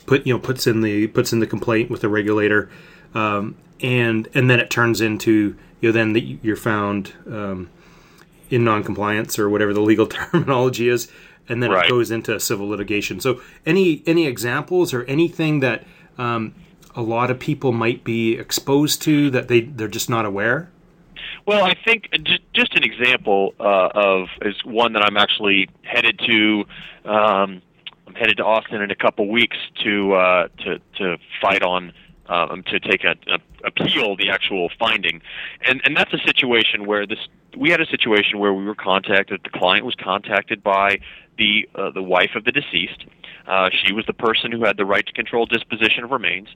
put 0.06 0.26
you 0.26 0.34
know 0.34 0.40
puts 0.40 0.66
in 0.66 0.82
the 0.82 1.08
puts 1.08 1.32
in 1.32 1.40
the 1.40 1.48
complaint 1.48 1.92
with 1.92 2.02
the 2.02 2.10
regulator, 2.10 2.70
um, 3.14 3.56
and 3.82 4.28
and 4.34 4.50
then 4.50 4.60
it 4.60 4.70
turns 4.70 5.02
into 5.02 5.56
you 5.82 5.90
know 5.90 5.92
then 5.92 6.14
the, 6.14 6.40
you're 6.42 6.56
found 6.56 7.14
um, 7.28 7.70
in 8.50 8.64
noncompliance 8.64 9.38
or 9.38 9.50
whatever 9.50 9.74
the 9.74 9.82
legal 9.82 10.08
terminology 10.08 10.90
is, 10.90 11.12
and 11.48 11.62
then 11.62 11.72
right. 11.72 11.86
it 11.86 11.90
goes 11.90 12.10
into 12.10 12.40
civil 12.40 12.68
litigation. 12.68 13.20
So 13.20 13.42
any 13.66 14.02
any 14.08 14.26
examples 14.26 14.94
or 14.94 15.04
anything 15.04 15.60
that 15.60 15.86
um, 16.18 16.56
a 16.96 17.02
lot 17.02 17.30
of 17.30 17.40
people 17.40 17.72
might 17.72 18.04
be 18.04 18.34
exposed 18.34 19.02
to 19.04 19.30
that 19.30 19.48
they 19.48 19.62
they're 19.62 19.88
just 19.88 20.10
not 20.10 20.26
aware. 20.26 20.70
Well, 21.46 21.64
I 21.64 21.76
think 21.86 22.10
just 22.54 22.76
an 22.76 22.84
example 22.84 23.54
uh, 23.60 23.90
of 23.94 24.28
is 24.42 24.56
one 24.66 24.94
that 24.94 25.04
I'm 25.04 25.18
actually 25.18 25.70
headed 25.84 26.20
to. 26.26 26.66
Um, 27.06 27.62
I'm 28.08 28.16
headed 28.16 28.38
to 28.38 28.46
Austin 28.46 28.82
in 28.82 28.92
a 28.92 28.96
couple 28.96 29.30
weeks 29.30 29.58
to 29.84 30.14
uh, 30.14 30.48
to 30.64 30.80
to 30.98 31.18
fight 31.42 31.64
on 31.64 31.94
um, 32.28 32.64
to 32.64 32.80
take 32.80 33.04
a, 33.04 33.16
a 33.32 33.40
appeal 33.66 34.16
the 34.16 34.30
actual 34.30 34.70
finding, 34.80 35.22
and 35.68 35.82
and 35.86 35.96
that's 35.96 36.14
a 36.14 36.20
situation 36.26 36.86
where 36.86 37.06
this 37.06 37.20
we 37.56 37.70
had 37.70 37.82
a 37.82 37.86
situation 37.86 38.40
where 38.40 38.54
we 38.54 38.66
were 38.66 38.76
contacted. 38.76 39.42
The 39.44 39.58
client 39.58 39.86
was 39.86 39.96
contacted 39.96 40.64
by 40.64 41.00
the 41.38 41.68
uh, 41.76 41.92
the 41.92 42.04
wife 42.04 42.32
of 42.36 42.44
the 42.44 42.52
deceased, 42.52 43.06
Uh, 43.48 43.70
she 43.72 43.94
was 43.94 44.06
the 44.06 44.14
person 44.14 44.52
who 44.52 44.66
had 44.66 44.76
the 44.76 44.86
right 44.86 45.06
to 45.06 45.14
control 45.14 45.46
disposition 45.46 46.04
of 46.04 46.12
remains, 46.12 46.50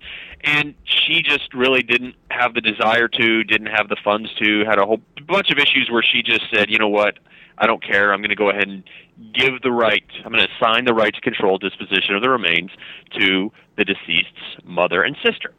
and 0.44 0.76
she 0.84 1.22
just 1.22 1.54
really 1.54 1.82
didn't 1.82 2.16
have 2.30 2.54
the 2.54 2.62
desire 2.62 3.08
to, 3.08 3.44
didn't 3.44 3.68
have 3.68 3.88
the 3.88 3.96
funds 4.04 4.30
to, 4.36 4.66
had 4.66 4.78
a 4.78 4.86
whole 4.86 5.00
bunch 5.26 5.50
of 5.52 5.58
issues 5.58 5.90
where 5.90 6.04
she 6.04 6.22
just 6.22 6.44
said, 6.54 6.70
you 6.70 6.78
know 6.78 6.90
what, 6.90 7.18
I 7.58 7.66
don't 7.66 7.84
care. 7.84 8.12
I'm 8.12 8.20
going 8.20 8.30
to 8.30 8.36
go 8.36 8.50
ahead 8.50 8.68
and 8.68 8.84
give 9.34 9.62
the 9.62 9.72
right. 9.72 10.04
I'm 10.26 10.32
going 10.32 10.46
to 10.46 10.50
assign 10.58 10.86
the 10.86 10.94
right 10.94 11.14
to 11.14 11.22
control 11.22 11.58
disposition 11.58 12.16
of 12.16 12.22
the 12.22 12.30
remains 12.30 12.72
to 13.20 13.52
the 13.78 13.86
deceased's 13.86 14.66
mother 14.66 15.04
and 15.04 15.16
sister. 15.24 15.54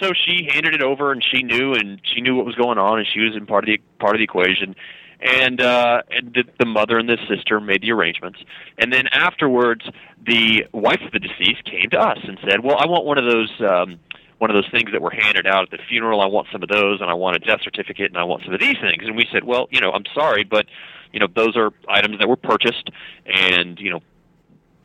So 0.00 0.12
she 0.12 0.48
handed 0.52 0.74
it 0.74 0.82
over, 0.82 1.12
and 1.12 1.24
she 1.24 1.42
knew, 1.42 1.72
and 1.72 2.00
she 2.04 2.20
knew 2.20 2.36
what 2.36 2.44
was 2.44 2.56
going 2.56 2.76
on, 2.76 2.98
and 2.98 3.08
she 3.08 3.20
was 3.20 3.34
in 3.34 3.46
part 3.46 3.64
of 3.64 3.68
the 3.68 3.78
part 3.98 4.14
of 4.14 4.18
the 4.18 4.24
equation. 4.24 4.74
And 5.20 5.60
uh, 5.60 6.02
and 6.10 6.32
the, 6.32 6.44
the 6.60 6.66
mother 6.66 6.96
and 6.96 7.08
the 7.08 7.18
sister 7.28 7.60
made 7.60 7.82
the 7.82 7.90
arrangements, 7.90 8.38
and 8.78 8.92
then 8.92 9.08
afterwards, 9.08 9.84
the 10.24 10.64
wife 10.72 11.00
of 11.04 11.10
the 11.10 11.18
deceased 11.18 11.64
came 11.64 11.90
to 11.90 11.98
us 11.98 12.18
and 12.22 12.38
said, 12.48 12.62
"Well, 12.62 12.76
I 12.78 12.86
want 12.86 13.04
one 13.04 13.18
of 13.18 13.24
those." 13.24 13.50
Um, 13.60 13.98
one 14.38 14.50
of 14.50 14.54
those 14.54 14.70
things 14.70 14.92
that 14.92 15.02
were 15.02 15.10
handed 15.10 15.48
out 15.48 15.64
at 15.64 15.70
the 15.70 15.78
funeral. 15.88 16.20
I 16.20 16.26
want 16.26 16.46
some 16.52 16.62
of 16.62 16.68
those, 16.68 17.00
and 17.00 17.10
I 17.10 17.14
want 17.14 17.34
a 17.34 17.40
death 17.40 17.58
certificate, 17.64 18.06
and 18.06 18.16
I 18.16 18.22
want 18.22 18.44
some 18.44 18.54
of 18.54 18.60
these 18.60 18.76
things. 18.80 19.02
And 19.04 19.16
we 19.16 19.26
said, 19.32 19.42
well, 19.42 19.66
you 19.72 19.80
know, 19.80 19.90
I'm 19.90 20.04
sorry, 20.14 20.44
but 20.44 20.66
you 21.12 21.18
know, 21.18 21.26
those 21.34 21.56
are 21.56 21.72
items 21.88 22.18
that 22.20 22.28
were 22.28 22.36
purchased, 22.36 22.90
and 23.26 23.78
you 23.80 23.90
know, 23.90 24.00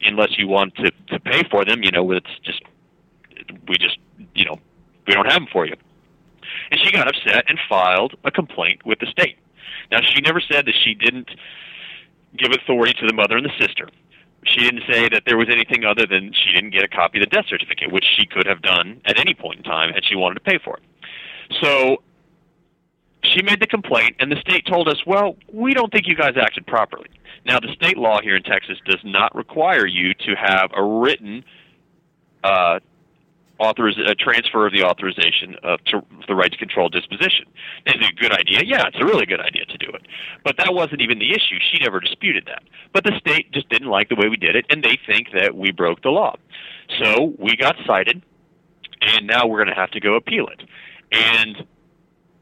unless 0.02 0.38
you 0.38 0.48
want 0.48 0.75
to 0.75 0.92
to 1.10 1.20
pay 1.20 1.44
for 1.50 1.66
them, 1.66 1.84
you 1.84 1.92
know, 1.92 2.12
it's 2.12 2.25
just 2.44 2.62
we 3.68 3.75
just 3.78 3.98
you 4.34 4.46
know 4.46 4.56
we 5.08 5.13
don't 5.13 5.25
have 5.25 5.42
them 5.42 5.48
for 5.52 5.66
you. 5.66 5.75
And 6.72 6.80
she 6.82 6.92
got 6.92 7.08
upset 7.08 7.46
and 7.48 7.60
filed 7.70 8.16
a 8.24 8.32
complaint 8.32 8.86
with 8.86 9.00
the 9.00 9.08
state. 9.08 9.38
Now, 9.91 10.00
she 10.01 10.22
never 10.22 10.41
said 10.41 10.65
that 10.65 10.75
she 10.84 10.93
didn't 10.93 11.29
give 12.38 12.51
authority 12.51 12.93
to 13.00 13.08
the 13.08 13.13
mother 13.13 13.38
and 13.38 13.46
the 13.46 13.53
sister. 13.60 13.89
She 14.46 14.60
didn't 14.60 14.84
say 14.89 15.08
that 15.10 15.24
there 15.25 15.38
was 15.38 15.48
anything 15.50 15.86
other 15.86 16.05
than 16.05 16.34
she 16.34 16.53
didn't 16.53 16.72
get 16.72 16.84
a 16.84 16.88
copy 16.88 17.20
of 17.20 17.29
the 17.29 17.36
death 17.36 17.46
certificate, 17.48 17.91
which 17.91 18.05
she 18.17 18.25
could 18.25 18.46
have 18.46 18.62
done 18.62 19.01
at 19.05 19.20
any 19.20 19.34
point 19.34 19.60
in 19.60 19.63
time 19.63 19.93
had 19.93 20.03
she 20.03 20.15
wanted 20.15 20.36
to 20.36 20.41
pay 20.41 20.60
for 20.63 20.77
it. 20.77 20.84
So 21.62 22.03
she 23.24 23.41
made 23.41 23.62
the 23.62 23.67
complaint, 23.67 24.17
and 24.20 24.32
the 24.32 24.36
state 24.41 24.65
told 24.65 24.89
us, 24.89 24.98
well, 25.05 25.38
we 25.51 25.74
don't 25.74 25.91
think 25.91 26.08
you 26.08 26.15
guys 26.15 26.34
acted 26.36 26.67
properly. 26.67 27.10
Now, 27.46 27.60
the 27.60 27.74
state 27.74 27.98
law 27.98 28.20
here 28.22 28.36
in 28.36 28.43
Texas 28.43 28.77
does 28.86 29.00
not 29.03 29.34
require 29.36 29.86
you 29.86 30.13
to 30.13 30.36
have 30.36 30.72
a 30.75 30.84
written 30.84 31.43
uh, 32.43 32.79
authoriz- 33.60 34.10
a 34.10 34.15
transfer 34.15 34.65
of 34.65 34.74
the 34.74 34.83
authorization 34.83 35.55
of 35.63 35.83
to 35.86 36.01
the 36.27 36.36
right 36.36 36.51
to 36.51 36.57
control 36.57 36.89
disposition. 36.89 37.45
Is 37.86 37.95
it 37.95 38.12
a 38.12 38.15
good 38.15 38.31
idea? 38.31 38.62
Yeah, 38.65 38.88
it's 38.88 38.98
a 39.00 39.05
really 39.05 39.25
good 39.25 39.39
idea 39.39 39.65
to 39.65 39.77
do 39.77 39.89
it. 39.89 40.07
But 40.43 40.57
that 40.57 40.74
wasn't 40.74 41.01
even 41.01 41.19
the 41.19 41.31
issue. 41.31 41.57
She 41.72 41.79
never 41.81 42.00
disputed 42.00 42.45
that. 42.48 42.63
But 42.93 43.03
the 43.03 43.13
state 43.19 43.51
just 43.51 43.69
didn't 43.69 43.89
like 43.89 44.10
the 44.10 44.15
way 44.15 44.29
we 44.29 44.38
did 44.38 44.55
it, 44.55 44.65
and 44.69 44.83
they 44.83 44.98
think 45.05 45.27
that 45.33 45.55
we 45.55 45.72
broke 45.72 46.01
the 46.01 46.10
law. 46.10 46.36
So 47.00 47.33
we 47.38 47.55
got 47.55 47.75
cited, 47.86 48.24
and 49.01 49.27
now 49.27 49.48
we're 49.48 49.63
going 49.63 49.75
to 49.75 49.79
have 49.79 49.91
to 49.91 50.00
go 50.00 50.15
appeal 50.15 50.48
it. 50.48 50.63
And 51.12 51.67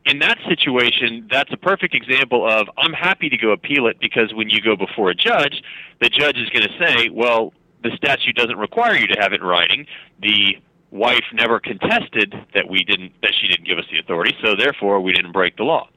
in 0.06 0.20
that 0.20 0.38
situation, 0.48 1.28
that's 1.30 1.52
a 1.52 1.58
perfect 1.58 1.94
example 1.94 2.48
of 2.50 2.70
I'm 2.78 2.94
happy 2.94 3.30
to 3.30 3.38
go 3.38 3.52
appeal 3.52 3.88
it 3.88 4.00
because 4.00 4.34
when 4.34 4.50
you 4.50 4.62
go 4.62 4.76
before 4.76 5.10
a 5.10 5.16
judge, 5.16 5.62
the 6.00 6.10
judge 6.10 6.38
is 6.38 6.50
going 6.50 6.68
to 6.68 6.86
say, 6.86 7.10
well, 7.10 7.54
the 7.84 7.92
statute 7.96 8.36
doesn't 8.36 8.58
require 8.58 8.96
you 8.96 9.08
to 9.08 9.20
have 9.20 9.34
it 9.34 9.42
in 9.42 9.48
writing. 9.48 9.86
The 10.22 10.58
wife 10.92 11.24
never 11.34 11.60
contested 11.60 12.36
that 12.54 12.70
we 12.70 12.84
didn't 12.84 13.14
that 13.22 13.34
she 13.40 13.48
didn't 13.48 13.66
give 13.66 13.78
us 13.78 13.86
the 13.92 14.00
authority, 14.00 14.36
so 14.44 14.56
therefore 14.56 15.00
we 15.02 15.14
didn't 15.14 15.32
break 15.32 15.58
the 15.58 15.64
law. 15.64 15.88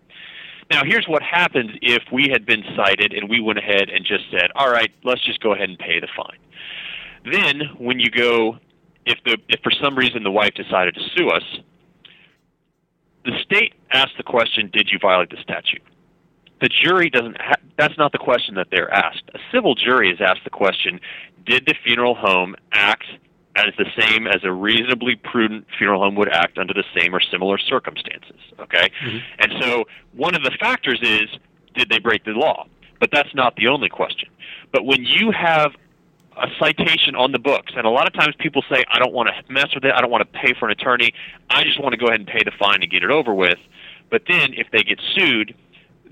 Now, 0.71 0.83
here's 0.85 1.07
what 1.07 1.23
happens 1.23 1.73
if 1.83 2.03
we 2.11 2.29
had 2.33 2.47
been 2.47 2.65
cited 2.75 3.13
and 3.13 3.29
we 3.29 3.41
went 3.41 3.59
ahead 3.59 3.91
and 3.91 4.05
just 4.05 4.25
said, 4.31 4.51
"All 4.55 4.71
right, 4.71 4.91
let's 5.03 5.23
just 5.25 5.41
go 5.41 5.53
ahead 5.53 5.69
and 5.69 5.79
pay 5.79 6.01
the 6.01 6.09
fine." 6.17 6.39
Then, 7.31 7.71
when 7.79 7.99
you 7.99 8.11
go, 8.11 8.59
if 9.05 9.19
the 9.25 9.37
if 9.49 9.61
for 9.63 9.73
some 9.83 9.97
reason 9.97 10.23
the 10.23 10.31
wife 10.31 10.55
decided 10.55 10.95
to 10.95 11.03
sue 11.17 11.29
us, 11.29 11.43
the 13.25 13.39
state 13.43 13.75
asks 13.93 14.17
the 14.17 14.23
question, 14.23 14.71
"Did 14.73 14.91
you 14.91 14.99
violate 14.99 15.31
the 15.31 15.43
statute?" 15.43 15.83
The 16.61 16.69
jury 16.69 17.11
doesn't. 17.11 17.41
Ha- 17.41 17.55
that's 17.77 17.99
not 17.99 18.13
the 18.13 18.19
question 18.19 18.55
that 18.55 18.69
they're 18.71 18.93
asked. 18.93 19.25
A 19.35 19.39
civil 19.53 19.75
jury 19.75 20.11
is 20.11 20.21
asked 20.21 20.45
the 20.45 20.51
question, 20.51 21.01
"Did 21.45 21.67
the 21.67 21.75
funeral 21.85 22.15
home 22.15 22.55
act 22.73 23.07
as 23.57 23.73
the 23.79 23.87
same 23.99 24.27
as 24.27 24.43
a 24.43 24.53
reasonably 24.53 25.17
prudent 25.17 25.67
funeral 25.79 26.03
home 26.03 26.17
would 26.17 26.29
act 26.29 26.59
under 26.59 26.75
the 26.75 26.85
same 26.99 27.15
or 27.15 27.21
similar 27.21 27.59
circumstances. 27.59 28.41
Okay? 28.59 28.91
Mm-hmm. 29.05 29.19
And 29.39 29.53
so 29.63 29.85
one 30.13 30.35
of 30.35 30.43
the 30.43 30.51
factors 30.59 30.99
is 31.03 31.29
did 31.75 31.89
they 31.89 31.99
break 31.99 32.25
the 32.25 32.33
law? 32.33 32.67
But 33.01 33.11
that's 33.13 33.35
not 33.35 33.57
the 33.57 33.69
only 33.69 33.89
question. 33.89 34.29
But 34.73 34.85
when 34.85 35.05
you 35.05 35.31
have 35.31 35.73
a 36.37 36.49
citation 36.59 37.15
on 37.15 37.33
the 37.33 37.39
books, 37.39 37.73
and 37.77 37.87
a 37.87 37.91
lot 37.91 38.07
of 38.07 38.13
times 38.15 38.35
people 38.39 38.63
say, 38.71 38.85
I 38.91 38.99
don't 38.99 39.13
want 39.13 39.29
to 39.29 39.53
mess 39.53 39.69
with 39.75 39.85
it, 39.85 39.93
I 39.95 40.01
don't 40.01 40.11
want 40.11 40.23
to 40.33 40.39
pay 40.39 40.55
for 40.59 40.67
an 40.67 40.73
attorney, 40.73 41.13
I 41.51 41.63
just 41.63 41.81
want 41.81 41.93
to 41.93 41.97
go 41.97 42.07
ahead 42.07 42.21
and 42.21 42.29
pay 42.29 42.43
the 42.45 42.53
fine 42.59 42.83
and 42.83 42.91
get 42.91 43.05
it 43.05 43.11
over 43.11 43.33
with. 43.33 43.59
But 44.11 44.23
then 44.29 44.55
if 44.55 44.69
they 44.73 44.83
get 44.83 45.01
sued, 45.15 45.55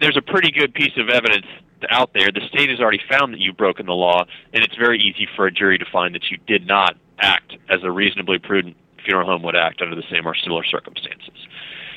there's 0.01 0.17
a 0.17 0.23
pretty 0.23 0.51
good 0.51 0.75
piece 0.75 0.97
of 0.97 1.09
evidence 1.09 1.47
out 1.91 2.13
there. 2.15 2.31
The 2.33 2.47
state 2.49 2.71
has 2.71 2.81
already 2.81 3.01
found 3.11 3.33
that 3.35 3.41
you've 3.41 3.57
broken 3.57 3.87
the 3.87 3.95
law, 3.95 4.25
and 4.53 4.63
it's 4.63 4.77
very 4.77 5.01
easy 5.01 5.27
for 5.37 5.47
a 5.47 5.53
jury 5.53 5.79
to 5.79 5.87
find 5.91 6.15
that 6.15 6.31
you 6.31 6.39
did 6.47 6.67
not 6.67 6.97
act 7.19 7.57
as 7.69 7.81
a 7.83 7.91
reasonably 7.91 8.39
prudent 8.39 8.77
funeral 9.05 9.27
home 9.27 9.43
would 9.43 9.57
act 9.57 9.83
under 9.83 9.97
the 9.97 10.05
same 10.11 10.27
or 10.27 10.35
similar 10.35 10.65
circumstances. 10.65 11.47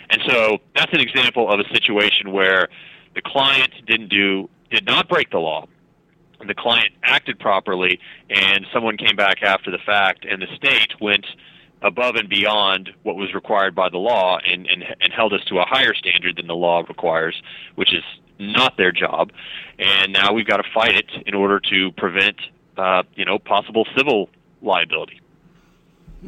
And 0.10 0.22
so 0.28 0.58
that's 0.76 0.94
an 0.94 1.00
example 1.00 1.52
of 1.52 1.60
a 1.60 1.74
situation 1.74 2.32
where 2.32 2.68
the 3.16 3.22
client 3.22 3.72
didn't 3.88 4.10
do 4.10 4.50
did 4.70 4.86
not 4.86 5.08
break 5.08 5.30
the 5.32 5.40
law. 5.40 5.68
The 6.46 6.56
client 6.56 6.90
acted 7.04 7.40
properly 7.40 8.00
and 8.30 8.66
someone 8.74 8.98
came 8.98 9.16
back 9.16 9.42
after 9.42 9.72
the 9.72 9.80
fact 9.86 10.26
and 10.26 10.42
the 10.42 10.48
state 10.56 10.94
went 11.00 11.26
above 11.82 12.16
and 12.16 12.28
beyond 12.30 12.90
what 13.04 13.16
was 13.16 13.34
required 13.34 13.76
by 13.76 13.90
the 13.90 13.98
law 13.98 14.40
and, 14.46 14.68
and, 14.68 14.84
and 15.02 15.14
held 15.14 15.34
us 15.34 15.42
to 15.46 15.60
a 15.60 15.66
higher 15.66 15.94
standard 15.94 16.36
than 16.38 16.48
the 16.48 16.56
law 16.56 16.84
requires, 16.88 17.42
which 17.76 17.94
is 17.94 18.04
not 18.40 18.78
their 18.78 18.92
job. 18.92 19.32
And 19.80 20.12
now 20.12 20.34
we've 20.34 20.48
got 20.48 20.58
to 20.58 20.70
fight 20.74 20.96
it 20.96 21.10
in 21.26 21.34
order 21.34 21.60
to 21.60 21.92
prevent 21.94 22.38
uh, 22.78 23.04
you 23.16 23.24
know 23.24 23.40
possible 23.40 23.88
civil 23.98 24.30
liability. 24.66 25.22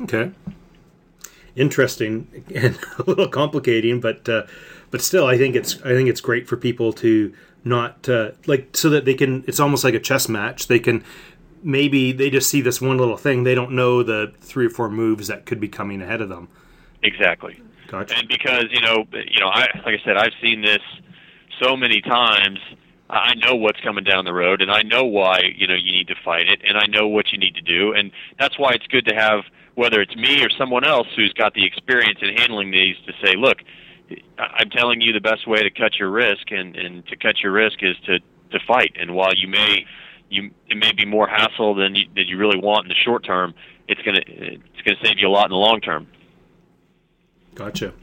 Okay. 0.03 0.31
Interesting 1.55 2.45
and 2.53 2.77
a 2.99 3.03
little 3.03 3.27
complicating, 3.27 3.99
but 3.99 4.27
uh, 4.29 4.43
but 4.91 5.01
still, 5.01 5.25
I 5.25 5.37
think 5.37 5.55
it's 5.55 5.81
I 5.81 5.89
think 5.89 6.09
it's 6.09 6.21
great 6.21 6.47
for 6.47 6.55
people 6.55 6.93
to 6.93 7.33
not 7.63 8.07
uh, 8.07 8.31
like 8.45 8.75
so 8.77 8.89
that 8.91 9.05
they 9.05 9.15
can. 9.15 9.43
It's 9.47 9.59
almost 9.59 9.83
like 9.83 9.93
a 9.93 9.99
chess 9.99 10.29
match. 10.29 10.67
They 10.67 10.79
can 10.79 11.03
maybe 11.63 12.11
they 12.11 12.29
just 12.29 12.49
see 12.49 12.61
this 12.61 12.79
one 12.79 12.97
little 12.97 13.17
thing. 13.17 13.43
They 13.43 13.55
don't 13.55 13.71
know 13.71 14.03
the 14.03 14.33
three 14.39 14.67
or 14.67 14.69
four 14.69 14.89
moves 14.89 15.27
that 15.27 15.45
could 15.45 15.59
be 15.59 15.67
coming 15.67 16.01
ahead 16.01 16.21
of 16.21 16.29
them. 16.29 16.47
Exactly. 17.03 17.61
Gotcha. 17.87 18.15
And 18.17 18.27
because 18.27 18.65
you 18.71 18.81
know, 18.81 19.05
you 19.11 19.39
know, 19.39 19.47
I 19.47 19.67
like 19.85 19.99
I 19.99 20.03
said, 20.03 20.17
I've 20.17 20.33
seen 20.41 20.61
this 20.61 20.81
so 21.61 21.75
many 21.75 22.01
times 22.01 22.59
I 23.09 23.35
know 23.35 23.55
what's 23.55 23.79
coming 23.79 24.03
down 24.03 24.25
the 24.25 24.33
road, 24.33 24.61
and 24.61 24.69
I 24.69 24.81
know 24.81 25.05
why 25.05 25.41
you 25.55 25.67
know 25.67 25.75
you 25.75 25.91
need 25.91 26.07
to 26.07 26.15
fight 26.25 26.47
it, 26.47 26.61
and 26.67 26.77
I 26.77 26.87
know 26.87 27.07
what 27.07 27.31
you 27.31 27.37
need 27.37 27.55
to 27.55 27.61
do, 27.61 27.93
and 27.93 28.11
that's 28.39 28.59
why 28.59 28.73
it's 28.73 28.87
good 28.87 29.05
to 29.05 29.15
have 29.15 29.43
whether 29.75 30.01
it's 30.01 30.15
me 30.15 30.43
or 30.43 30.49
someone 30.57 30.83
else 30.83 31.07
who's 31.15 31.31
got 31.33 31.53
the 31.53 31.63
experience 31.65 32.17
in 32.21 32.35
handling 32.35 32.71
these 32.71 32.95
to 33.05 33.13
say, 33.23 33.35
look, 33.37 33.59
I'm 34.39 34.71
telling 34.71 35.01
you 35.01 35.13
the 35.13 35.21
best 35.21 35.47
way 35.47 35.61
to 35.61 35.69
cut 35.69 35.97
your 35.97 36.09
risk, 36.09 36.51
and 36.51 36.75
and 36.75 37.05
to 37.07 37.15
cut 37.15 37.39
your 37.39 37.51
risk 37.51 37.79
is 37.81 37.95
to 38.05 38.19
to 38.19 38.59
fight. 38.67 38.95
And 38.99 39.15
while 39.15 39.33
you 39.33 39.47
may 39.47 39.85
you 40.29 40.51
it 40.69 40.77
may 40.77 40.91
be 40.91 41.05
more 41.05 41.27
hassle 41.27 41.75
than 41.75 41.95
you, 41.95 42.05
than 42.15 42.27
you 42.27 42.37
really 42.37 42.59
want 42.59 42.85
in 42.85 42.89
the 42.89 42.95
short 42.95 43.23
term, 43.23 43.53
it's 43.87 44.01
gonna 44.01 44.21
it's 44.27 44.81
gonna 44.85 44.97
save 45.03 45.19
you 45.19 45.27
a 45.27 45.29
lot 45.29 45.45
in 45.45 45.51
the 45.51 45.57
long 45.57 45.79
term. 45.79 46.07
Gotcha. 47.55 47.93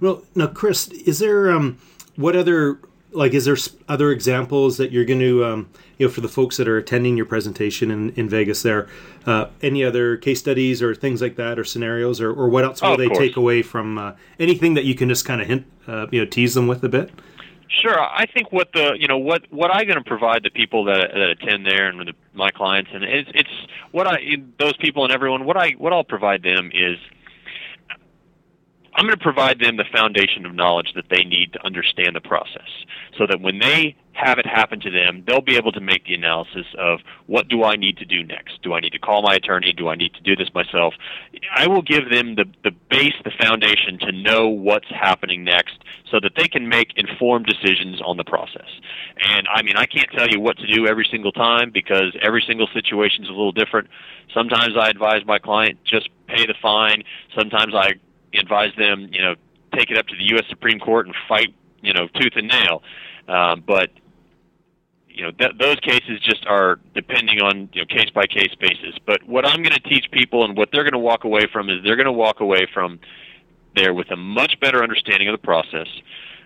Well, 0.00 0.24
now, 0.34 0.48
Chris, 0.48 0.88
is 0.88 1.20
there 1.20 1.50
um, 1.50 1.78
what 2.16 2.34
other 2.34 2.80
like 3.16 3.34
is 3.34 3.46
there 3.46 3.56
other 3.88 4.10
examples 4.10 4.76
that 4.76 4.92
you're 4.92 5.04
going 5.04 5.20
to 5.20 5.44
um, 5.44 5.68
you 5.98 6.06
know 6.06 6.12
for 6.12 6.20
the 6.20 6.28
folks 6.28 6.56
that 6.58 6.68
are 6.68 6.76
attending 6.76 7.16
your 7.16 7.26
presentation 7.26 7.90
in, 7.90 8.10
in 8.10 8.28
vegas 8.28 8.62
there 8.62 8.88
uh, 9.26 9.46
any 9.62 9.82
other 9.82 10.16
case 10.16 10.38
studies 10.38 10.82
or 10.82 10.94
things 10.94 11.20
like 11.22 11.36
that 11.36 11.58
or 11.58 11.64
scenarios 11.64 12.20
or, 12.20 12.30
or 12.30 12.48
what 12.48 12.64
else 12.64 12.82
will 12.82 12.90
oh, 12.90 12.96
they 12.96 13.08
course. 13.08 13.18
take 13.18 13.36
away 13.36 13.62
from 13.62 13.98
uh, 13.98 14.12
anything 14.38 14.74
that 14.74 14.84
you 14.84 14.94
can 14.94 15.08
just 15.08 15.24
kind 15.24 15.40
of 15.40 15.46
hint 15.46 15.66
uh, 15.88 16.06
you 16.12 16.20
know 16.20 16.26
tease 16.26 16.54
them 16.54 16.66
with 16.66 16.84
a 16.84 16.88
bit 16.88 17.10
Sure. 17.82 18.00
I 18.00 18.26
think 18.26 18.52
what 18.52 18.68
the 18.72 18.96
you 18.98 19.08
know 19.08 19.18
what 19.18 19.42
what 19.50 19.74
I'm 19.74 19.86
going 19.86 19.98
to 19.98 20.04
provide 20.04 20.44
the 20.44 20.50
people 20.50 20.84
that 20.84 21.10
that 21.12 21.30
attend 21.30 21.66
there 21.66 21.88
and 21.88 22.08
the, 22.08 22.14
my 22.32 22.50
clients 22.50 22.90
and 22.94 23.02
it's 23.02 23.28
it's 23.34 23.50
what 23.90 24.06
I 24.06 24.18
those 24.58 24.76
people 24.76 25.02
and 25.04 25.12
everyone 25.12 25.44
what 25.44 25.56
I 25.56 25.70
what 25.72 25.92
I'll 25.92 26.04
provide 26.04 26.42
them 26.42 26.70
is 26.72 26.96
I'm 28.96 29.04
going 29.04 29.16
to 29.16 29.22
provide 29.22 29.60
them 29.60 29.76
the 29.76 29.84
foundation 29.92 30.46
of 30.46 30.54
knowledge 30.54 30.92
that 30.94 31.10
they 31.10 31.22
need 31.22 31.52
to 31.52 31.64
understand 31.64 32.16
the 32.16 32.20
process 32.22 32.68
so 33.18 33.26
that 33.28 33.42
when 33.42 33.58
they 33.58 33.94
have 34.14 34.38
it 34.38 34.46
happen 34.46 34.80
to 34.80 34.90
them, 34.90 35.22
they'll 35.26 35.42
be 35.42 35.56
able 35.56 35.72
to 35.72 35.80
make 35.80 36.06
the 36.06 36.14
analysis 36.14 36.64
of 36.78 37.00
what 37.26 37.48
do 37.48 37.62
I 37.62 37.76
need 37.76 37.98
to 37.98 38.06
do 38.06 38.24
next? 38.24 38.62
Do 38.62 38.72
I 38.72 38.80
need 38.80 38.92
to 38.92 38.98
call 38.98 39.20
my 39.20 39.34
attorney? 39.34 39.74
Do 39.76 39.88
I 39.88 39.96
need 39.96 40.14
to 40.14 40.22
do 40.22 40.34
this 40.34 40.48
myself? 40.54 40.94
I 41.54 41.66
will 41.66 41.82
give 41.82 42.10
them 42.10 42.36
the, 42.36 42.46
the 42.64 42.70
base, 42.88 43.12
the 43.22 43.32
foundation 43.38 43.98
to 44.00 44.12
know 44.12 44.48
what's 44.48 44.88
happening 44.88 45.44
next 45.44 45.76
so 46.10 46.18
that 46.22 46.32
they 46.34 46.48
can 46.48 46.66
make 46.66 46.96
informed 46.96 47.44
decisions 47.44 48.00
on 48.00 48.16
the 48.16 48.24
process. 48.24 48.68
And 49.22 49.46
I 49.54 49.60
mean, 49.62 49.76
I 49.76 49.84
can't 49.84 50.08
tell 50.16 50.28
you 50.28 50.40
what 50.40 50.56
to 50.56 50.66
do 50.66 50.86
every 50.86 51.06
single 51.10 51.32
time 51.32 51.70
because 51.70 52.16
every 52.22 52.42
single 52.46 52.68
situation 52.72 53.24
is 53.24 53.28
a 53.28 53.32
little 53.32 53.52
different. 53.52 53.88
Sometimes 54.32 54.74
I 54.80 54.88
advise 54.88 55.26
my 55.26 55.38
client 55.38 55.78
just 55.84 56.08
pay 56.26 56.46
the 56.46 56.54
fine. 56.62 57.02
Sometimes 57.36 57.74
I 57.74 57.94
advise 58.38 58.72
them, 58.78 59.08
you 59.12 59.22
know, 59.22 59.34
take 59.74 59.90
it 59.90 59.98
up 59.98 60.06
to 60.08 60.16
the 60.16 60.24
U.S. 60.34 60.44
Supreme 60.48 60.78
Court 60.78 61.06
and 61.06 61.14
fight, 61.28 61.54
you 61.82 61.92
know, 61.92 62.08
tooth 62.08 62.32
and 62.36 62.48
nail. 62.48 62.82
Um, 63.28 63.62
but 63.66 63.90
you 65.16 65.22
know 65.24 65.30
th- 65.32 65.52
those 65.58 65.76
cases 65.80 66.20
just 66.22 66.46
are 66.46 66.78
depending 66.94 67.40
on 67.40 67.70
you 67.72 67.80
know 67.80 67.86
case 67.86 68.10
by 68.14 68.26
case 68.26 68.54
basis. 68.60 68.94
But 69.04 69.26
what 69.26 69.46
I'm 69.46 69.62
going 69.62 69.74
to 69.74 69.80
teach 69.80 70.06
people 70.12 70.44
and 70.44 70.56
what 70.56 70.68
they're 70.72 70.84
going 70.84 70.92
to 70.92 70.98
walk 70.98 71.24
away 71.24 71.46
from 71.50 71.70
is 71.70 71.76
they're 71.82 71.96
going 71.96 72.04
to 72.04 72.12
walk 72.12 72.40
away 72.40 72.68
from 72.72 73.00
there 73.74 73.94
with 73.94 74.10
a 74.10 74.16
much 74.16 74.60
better 74.60 74.82
understanding 74.82 75.28
of 75.28 75.32
the 75.32 75.44
process, 75.44 75.88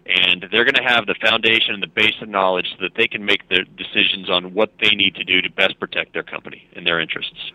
and 0.07 0.47
they're 0.53 0.65
going 0.65 0.75
to 0.75 0.83
have 0.83 1.07
the 1.07 1.17
foundation 1.21 1.75
and 1.75 1.83
the 1.83 1.89
base 1.89 2.15
of 2.23 2.29
knowledge 2.29 2.67
so 2.77 2.83
that 2.83 2.93
they 2.97 3.09
can 3.09 3.25
make 3.25 3.49
their 3.49 3.65
decisions 3.65 4.31
on 4.31 4.55
what 4.55 4.73
they 4.81 4.91
need 4.91 5.17
to 5.17 5.25
do 5.25 5.43
to 5.43 5.51
best 5.51 5.79
protect 5.81 6.13
their 6.13 6.23
company 6.23 6.69
and 6.77 6.87
their 6.87 7.01
interests. 7.01 7.53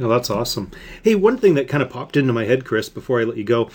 Oh, 0.00 0.08
that's 0.08 0.30
awesome. 0.30 0.70
Hey, 1.02 1.14
one 1.14 1.38
thing 1.38 1.54
that 1.54 1.68
kind 1.68 1.82
of 1.82 1.90
popped 1.90 2.16
into 2.16 2.32
my 2.32 2.44
head, 2.44 2.64
Chris, 2.64 2.88
before 2.88 3.20
I 3.20 3.24
let 3.24 3.36
you 3.36 3.44
go, 3.44 3.70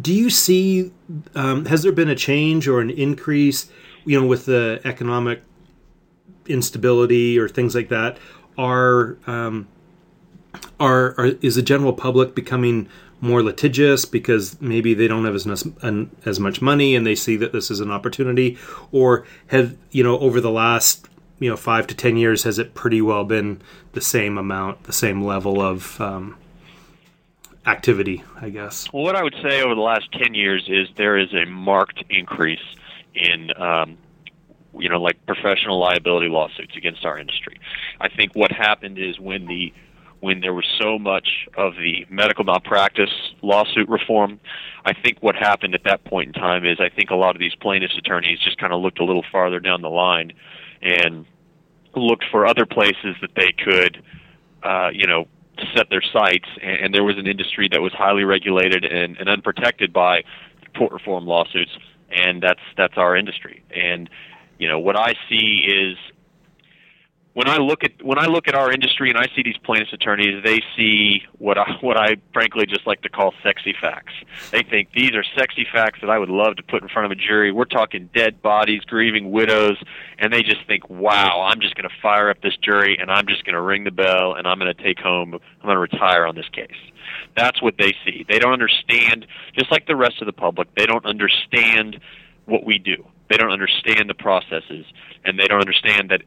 do 0.00 0.12
you 0.12 0.30
see 0.30 0.92
um, 1.34 1.66
has 1.66 1.82
there 1.82 1.92
been 1.92 2.08
a 2.08 2.14
change 2.14 2.68
or 2.68 2.80
an 2.80 2.90
increase 2.90 3.70
you 4.04 4.20
know, 4.20 4.26
with 4.26 4.46
the 4.46 4.80
economic 4.84 5.42
instability 6.46 7.38
or 7.38 7.48
things 7.48 7.74
like 7.74 7.88
that, 7.88 8.18
are 8.58 9.16
um, 9.26 9.68
are, 10.78 11.14
are 11.18 11.26
is 11.40 11.54
the 11.54 11.62
general 11.62 11.92
public 11.92 12.34
becoming 12.34 12.88
more 13.20 13.42
litigious 13.42 14.06
because 14.06 14.60
maybe 14.60 14.94
they 14.94 15.06
don't 15.06 15.24
have 15.24 15.34
as 15.34 15.46
as 16.24 16.40
much 16.40 16.62
money 16.62 16.96
and 16.96 17.06
they 17.06 17.14
see 17.14 17.36
that 17.36 17.52
this 17.52 17.70
is 17.70 17.80
an 17.80 17.90
opportunity, 17.90 18.58
or 18.92 19.26
have 19.48 19.76
you 19.90 20.02
know 20.02 20.18
over 20.18 20.40
the 20.40 20.50
last 20.50 21.06
you 21.40 21.50
know 21.50 21.56
five 21.56 21.88
to 21.88 21.94
ten 21.94 22.16
years 22.16 22.44
has 22.44 22.58
it 22.58 22.74
pretty 22.74 23.02
well 23.02 23.24
been 23.24 23.60
the 23.92 24.00
same 24.00 24.38
amount, 24.38 24.84
the 24.84 24.92
same 24.92 25.24
level 25.24 25.60
of 25.60 26.00
um, 26.00 26.36
activity? 27.66 28.22
I 28.40 28.50
guess. 28.50 28.92
Well, 28.92 29.02
what 29.02 29.16
I 29.16 29.24
would 29.24 29.34
say 29.42 29.62
over 29.62 29.74
the 29.74 29.80
last 29.80 30.12
ten 30.12 30.34
years 30.34 30.64
is 30.68 30.88
there 30.96 31.18
is 31.18 31.32
a 31.34 31.46
marked 31.46 32.04
increase 32.08 32.60
in 33.14 33.50
um, 33.56 33.98
you 34.78 34.88
know 34.88 35.00
like 35.00 35.24
professional 35.26 35.80
liability 35.80 36.28
lawsuits 36.28 36.76
against 36.76 37.04
our 37.04 37.18
industry. 37.18 37.58
I 38.00 38.08
think 38.08 38.34
what 38.34 38.52
happened 38.52 38.98
is 38.98 39.18
when 39.18 39.46
the 39.46 39.72
when 40.20 40.40
there 40.40 40.52
was 40.52 40.66
so 40.78 40.98
much 40.98 41.48
of 41.56 41.74
the 41.76 42.06
medical 42.10 42.44
malpractice 42.44 43.32
lawsuit 43.40 43.88
reform, 43.88 44.38
I 44.84 44.92
think 44.92 45.16
what 45.22 45.34
happened 45.34 45.74
at 45.74 45.84
that 45.84 46.04
point 46.04 46.28
in 46.28 46.32
time 46.34 46.66
is 46.66 46.78
I 46.78 46.90
think 46.90 47.08
a 47.08 47.14
lot 47.14 47.34
of 47.34 47.40
these 47.40 47.54
plaintiffs' 47.54 47.96
attorneys 47.96 48.38
just 48.40 48.58
kind 48.58 48.74
of 48.74 48.82
looked 48.82 49.00
a 49.00 49.04
little 49.04 49.24
farther 49.32 49.60
down 49.60 49.80
the 49.80 49.88
line 49.88 50.32
and 50.82 51.26
looked 51.94 52.24
for 52.30 52.46
other 52.46 52.66
places 52.66 53.16
that 53.20 53.30
they 53.34 53.52
could, 53.52 54.02
uh, 54.62 54.90
you 54.92 55.06
know, 55.06 55.26
set 55.74 55.90
their 55.90 56.02
sights. 56.02 56.48
And, 56.62 56.84
and 56.84 56.94
there 56.94 57.04
was 57.04 57.18
an 57.18 57.26
industry 57.26 57.68
that 57.72 57.80
was 57.80 57.92
highly 57.92 58.24
regulated 58.24 58.84
and, 58.84 59.16
and 59.16 59.28
unprotected 59.28 59.92
by 59.92 60.22
tort 60.74 60.92
reform 60.92 61.26
lawsuits 61.26 61.72
and 62.10 62.42
that's 62.42 62.60
that's 62.76 62.94
our 62.96 63.16
industry. 63.16 63.62
And 63.74 64.10
you 64.58 64.68
know 64.68 64.78
what 64.78 64.96
I 64.98 65.14
see 65.28 65.66
is 65.66 65.96
when 67.32 67.48
I 67.48 67.58
look 67.58 67.84
at 67.84 68.02
when 68.02 68.18
I 68.18 68.26
look 68.26 68.48
at 68.48 68.56
our 68.56 68.72
industry 68.72 69.08
and 69.08 69.18
I 69.18 69.26
see 69.36 69.42
these 69.44 69.56
plaintiffs' 69.58 69.92
attorneys, 69.92 70.42
they 70.42 70.60
see 70.76 71.22
what 71.38 71.58
I 71.58 71.76
what 71.80 71.96
I 71.96 72.16
frankly 72.32 72.66
just 72.66 72.86
like 72.86 73.02
to 73.02 73.08
call 73.08 73.32
sexy 73.42 73.74
facts. 73.80 74.12
They 74.50 74.62
think 74.62 74.88
these 74.92 75.12
are 75.14 75.22
sexy 75.38 75.66
facts 75.72 76.00
that 76.00 76.10
I 76.10 76.18
would 76.18 76.28
love 76.28 76.56
to 76.56 76.62
put 76.64 76.82
in 76.82 76.88
front 76.88 77.06
of 77.06 77.12
a 77.12 77.20
jury. 77.20 77.52
We're 77.52 77.66
talking 77.66 78.10
dead 78.14 78.42
bodies, 78.42 78.82
grieving 78.82 79.30
widows, 79.30 79.76
and 80.18 80.32
they 80.32 80.42
just 80.42 80.66
think, 80.66 80.90
"Wow, 80.90 81.42
I'm 81.42 81.60
just 81.60 81.76
going 81.76 81.88
to 81.88 81.94
fire 82.02 82.30
up 82.30 82.40
this 82.42 82.56
jury 82.56 82.98
and 83.00 83.10
I'm 83.10 83.26
just 83.28 83.44
going 83.44 83.54
to 83.54 83.62
ring 83.62 83.84
the 83.84 83.92
bell 83.92 84.34
and 84.34 84.48
I'm 84.48 84.58
going 84.58 84.74
to 84.74 84.82
take 84.82 84.98
home. 84.98 85.34
I'm 85.34 85.66
going 85.66 85.76
to 85.76 85.78
retire 85.78 86.26
on 86.26 86.34
this 86.34 86.48
case." 86.48 86.70
That's 87.36 87.62
what 87.62 87.74
they 87.78 87.92
see. 88.04 88.24
They 88.28 88.38
don't 88.38 88.52
understand, 88.52 89.26
just 89.56 89.70
like 89.70 89.86
the 89.86 89.96
rest 89.96 90.20
of 90.20 90.26
the 90.26 90.32
public, 90.32 90.74
they 90.74 90.86
don't 90.86 91.06
understand 91.06 92.00
what 92.46 92.64
we 92.64 92.78
do. 92.78 93.04
They 93.28 93.36
don't 93.36 93.52
understand 93.52 94.10
the 94.10 94.14
processes, 94.14 94.84
and 95.24 95.38
they 95.38 95.46
don't 95.46 95.60
understand 95.60 96.10
that 96.10 96.22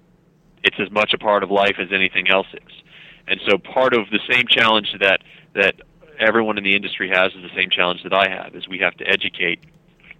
it's 0.63 0.77
as 0.79 0.91
much 0.91 1.13
a 1.13 1.17
part 1.17 1.43
of 1.43 1.51
life 1.51 1.75
as 1.79 1.89
anything 1.91 2.29
else 2.29 2.47
is. 2.53 2.83
And 3.27 3.39
so 3.47 3.57
part 3.57 3.93
of 3.93 4.09
the 4.09 4.19
same 4.29 4.45
challenge 4.47 4.93
that 4.99 5.21
that 5.53 5.75
everyone 6.19 6.57
in 6.57 6.63
the 6.63 6.75
industry 6.75 7.09
has 7.09 7.31
is 7.33 7.41
the 7.41 7.55
same 7.55 7.69
challenge 7.69 8.03
that 8.03 8.13
I 8.13 8.29
have 8.29 8.55
is 8.55 8.67
we 8.67 8.79
have 8.79 8.95
to 8.97 9.07
educate 9.07 9.59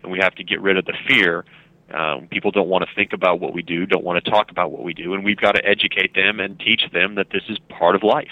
and 0.02 0.12
we 0.12 0.20
have 0.22 0.36
to 0.36 0.44
get 0.44 0.62
rid 0.62 0.78
of 0.78 0.86
the 0.86 0.94
fear. 1.08 1.46
Um, 1.94 2.28
people 2.28 2.52
don't 2.52 2.68
want 2.68 2.88
to 2.88 2.96
think 2.96 3.14
about 3.14 3.40
what 3.40 3.54
we 3.54 3.62
do, 3.62 3.86
don't 3.86 4.04
want 4.04 4.24
to 4.24 4.32
talk 4.32 4.52
about 4.52 4.72
what 4.72 4.84
we 4.84 4.94
do, 4.94 5.14
and 5.14 5.24
we've 5.24 5.38
got 5.38 5.54
to 5.54 5.66
educate 5.66 6.16
them 6.16 6.40
and 6.40 6.60
teach 6.60 6.84
them 6.92 7.16
that 7.16 7.28
this 7.32 7.44
is 7.50 7.58
part 7.70 7.96
of 7.96 8.04
life 8.04 8.32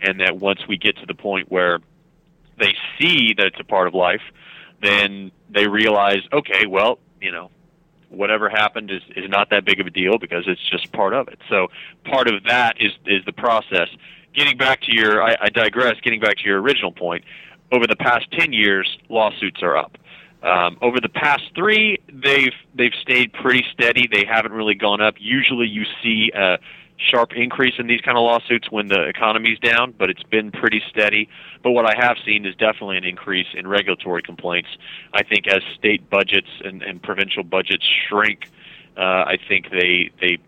and 0.00 0.20
that 0.20 0.38
once 0.38 0.60
we 0.68 0.76
get 0.76 0.96
to 0.98 1.06
the 1.06 1.14
point 1.14 1.50
where 1.50 1.80
they 2.58 2.74
see 2.98 3.34
that 3.36 3.46
it's 3.46 3.60
a 3.60 3.64
part 3.64 3.88
of 3.88 3.94
life, 3.94 4.22
then 4.82 5.30
they 5.50 5.66
realize, 5.66 6.20
okay, 6.32 6.66
well, 6.66 6.98
you 7.20 7.32
know, 7.32 7.50
whatever 8.08 8.48
happened 8.48 8.90
is, 8.90 9.02
is 9.16 9.28
not 9.28 9.50
that 9.50 9.64
big 9.64 9.80
of 9.80 9.86
a 9.86 9.90
deal 9.90 10.18
because 10.18 10.44
it's 10.46 10.60
just 10.70 10.92
part 10.92 11.14
of 11.14 11.28
it. 11.28 11.38
So 11.48 11.68
part 12.04 12.28
of 12.28 12.44
that 12.44 12.80
is 12.80 12.92
is 13.06 13.24
the 13.24 13.32
process. 13.32 13.88
Getting 14.34 14.58
back 14.58 14.82
to 14.82 14.94
your, 14.94 15.22
I, 15.22 15.36
I 15.40 15.48
digress. 15.48 15.96
Getting 16.02 16.20
back 16.20 16.36
to 16.36 16.44
your 16.44 16.60
original 16.60 16.92
point, 16.92 17.24
over 17.72 17.86
the 17.86 17.96
past 17.96 18.30
ten 18.32 18.52
years, 18.52 18.98
lawsuits 19.08 19.62
are 19.62 19.76
up. 19.76 19.96
Um, 20.42 20.78
over 20.82 21.00
the 21.00 21.08
past 21.08 21.44
three, 21.54 21.98
they've 22.12 22.52
they've 22.74 22.94
stayed 23.00 23.32
pretty 23.32 23.64
steady. 23.72 24.08
They 24.10 24.24
haven't 24.24 24.52
really 24.52 24.74
gone 24.74 25.00
up. 25.00 25.14
Usually, 25.18 25.66
you 25.66 25.84
see 26.02 26.30
a 26.34 26.58
sharp 26.98 27.32
increase 27.34 27.74
in 27.78 27.86
these 27.86 28.00
kind 28.00 28.16
of 28.16 28.22
lawsuits 28.22 28.70
when 28.70 28.88
the 28.88 29.02
economy's 29.02 29.58
down, 29.58 29.94
but 29.96 30.10
it's 30.10 30.22
been 30.24 30.50
pretty 30.50 30.82
steady. 30.90 31.28
But 31.62 31.72
what 31.72 31.84
I 31.84 31.94
have 31.98 32.16
seen 32.24 32.46
is 32.46 32.54
definitely 32.54 32.96
an 32.96 33.04
increase 33.04 33.46
in 33.54 33.66
regulatory 33.66 34.22
complaints. 34.22 34.68
I 35.12 35.22
think 35.22 35.46
as 35.46 35.62
state 35.78 36.08
budgets 36.08 36.48
and, 36.64 36.82
and 36.82 37.02
provincial 37.02 37.44
budgets 37.44 37.84
shrink, 38.08 38.48
uh, 38.96 39.00
I 39.00 39.38
think 39.48 39.70
they 39.70 40.10
they 40.20 40.38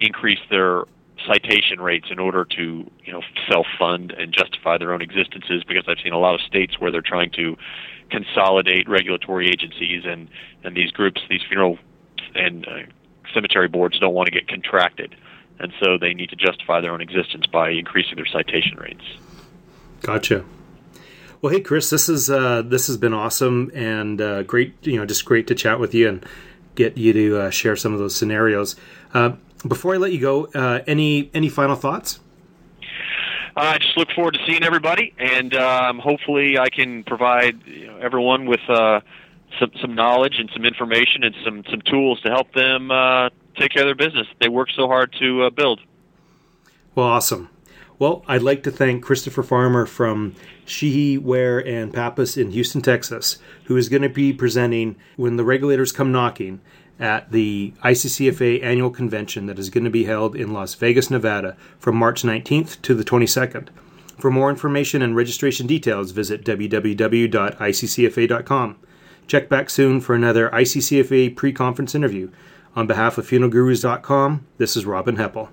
increase 0.00 0.40
their 0.50 0.84
citation 1.26 1.80
rates 1.80 2.08
in 2.10 2.18
order 2.18 2.44
to 2.44 2.90
you 3.04 3.12
know 3.12 3.22
self 3.50 3.66
fund 3.78 4.12
and 4.12 4.32
justify 4.32 4.78
their 4.78 4.92
own 4.92 5.02
existences 5.02 5.64
because 5.64 5.84
I've 5.88 5.98
seen 6.02 6.12
a 6.12 6.18
lot 6.18 6.34
of 6.34 6.40
states 6.42 6.78
where 6.78 6.90
they're 6.90 7.02
trying 7.02 7.30
to 7.32 7.56
consolidate 8.10 8.88
regulatory 8.88 9.48
agencies 9.48 10.04
and 10.06 10.28
and 10.64 10.76
these 10.76 10.90
groups 10.90 11.20
these 11.28 11.42
funeral 11.48 11.78
and 12.34 12.66
uh, 12.66 12.82
cemetery 13.34 13.68
boards 13.68 13.98
don't 13.98 14.14
want 14.14 14.26
to 14.26 14.32
get 14.32 14.46
contracted 14.48 15.16
and 15.58 15.72
so 15.80 15.98
they 15.98 16.14
need 16.14 16.30
to 16.30 16.36
justify 16.36 16.80
their 16.80 16.92
own 16.92 17.00
existence 17.00 17.46
by 17.46 17.70
increasing 17.70 18.16
their 18.16 18.26
citation 18.26 18.78
rates. 18.78 19.04
Gotcha. 20.02 20.44
Well, 21.42 21.52
hey, 21.52 21.60
Chris, 21.60 21.90
this 21.90 22.08
is 22.08 22.30
uh, 22.30 22.62
this 22.62 22.86
has 22.86 22.96
been 22.96 23.12
awesome 23.12 23.70
and 23.74 24.20
uh, 24.20 24.42
great. 24.42 24.74
You 24.86 24.98
know, 24.98 25.06
just 25.06 25.24
great 25.24 25.46
to 25.48 25.54
chat 25.54 25.78
with 25.78 25.94
you 25.94 26.08
and 26.08 26.26
get 26.74 26.96
you 26.96 27.12
to 27.12 27.40
uh, 27.40 27.50
share 27.50 27.76
some 27.76 27.92
of 27.92 27.98
those 27.98 28.14
scenarios. 28.14 28.76
Uh, 29.12 29.32
before 29.66 29.94
I 29.94 29.98
let 29.98 30.12
you 30.12 30.20
go, 30.20 30.46
uh, 30.46 30.80
any 30.86 31.30
any 31.34 31.48
final 31.48 31.76
thoughts? 31.76 32.20
I 33.58 33.78
just 33.78 33.96
look 33.96 34.08
forward 34.14 34.34
to 34.34 34.40
seeing 34.46 34.62
everybody, 34.62 35.14
and 35.18 35.54
um, 35.54 35.98
hopefully, 35.98 36.58
I 36.58 36.68
can 36.68 37.04
provide 37.04 37.62
you 37.66 37.86
know, 37.86 37.96
everyone 37.98 38.46
with 38.46 38.60
uh, 38.68 39.00
some 39.58 39.70
some 39.80 39.94
knowledge 39.94 40.38
and 40.38 40.50
some 40.52 40.64
information 40.64 41.24
and 41.24 41.34
some 41.44 41.64
some 41.70 41.80
tools 41.82 42.20
to 42.22 42.30
help 42.30 42.52
them 42.52 42.90
take 43.56 43.72
care 43.72 43.82
of 43.82 43.96
their 43.96 44.08
business. 44.08 44.26
They 44.40 44.48
work 44.48 44.68
so 44.74 44.86
hard 44.86 45.14
to 45.18 45.44
uh, 45.44 45.50
build. 45.50 45.80
Well, 46.94 47.06
awesome. 47.06 47.50
Well, 47.98 48.24
I'd 48.28 48.42
like 48.42 48.62
to 48.64 48.70
thank 48.70 49.02
Christopher 49.02 49.42
Farmer 49.42 49.86
from 49.86 50.34
Sheehy, 50.66 51.16
Ware, 51.16 51.66
and 51.66 51.94
Pappas 51.94 52.36
in 52.36 52.50
Houston, 52.50 52.82
Texas, 52.82 53.38
who 53.64 53.76
is 53.76 53.88
going 53.88 54.02
to 54.02 54.10
be 54.10 54.34
presenting 54.34 54.96
when 55.16 55.36
the 55.36 55.44
regulators 55.44 55.92
come 55.92 56.12
knocking 56.12 56.60
at 56.98 57.30
the 57.32 57.72
ICCFA 57.84 58.62
annual 58.62 58.90
convention 58.90 59.46
that 59.46 59.58
is 59.58 59.70
going 59.70 59.84
to 59.84 59.90
be 59.90 60.04
held 60.04 60.36
in 60.36 60.52
Las 60.52 60.74
Vegas, 60.74 61.10
Nevada 61.10 61.56
from 61.78 61.96
March 61.96 62.22
19th 62.22 62.82
to 62.82 62.94
the 62.94 63.04
22nd. 63.04 63.68
For 64.18 64.30
more 64.30 64.50
information 64.50 65.00
and 65.02 65.16
registration 65.16 65.66
details, 65.66 66.10
visit 66.10 66.44
www.iccfa.com. 66.44 68.76
Check 69.26 69.48
back 69.48 69.70
soon 69.70 70.00
for 70.00 70.14
another 70.14 70.50
ICCFA 70.50 71.34
pre 71.34 71.52
conference 71.52 71.94
interview. 71.94 72.30
On 72.76 72.86
behalf 72.86 73.16
of 73.16 73.26
funeralgurus.com, 73.26 74.46
this 74.58 74.76
is 74.76 74.84
Robin 74.84 75.16
Heppell. 75.16 75.48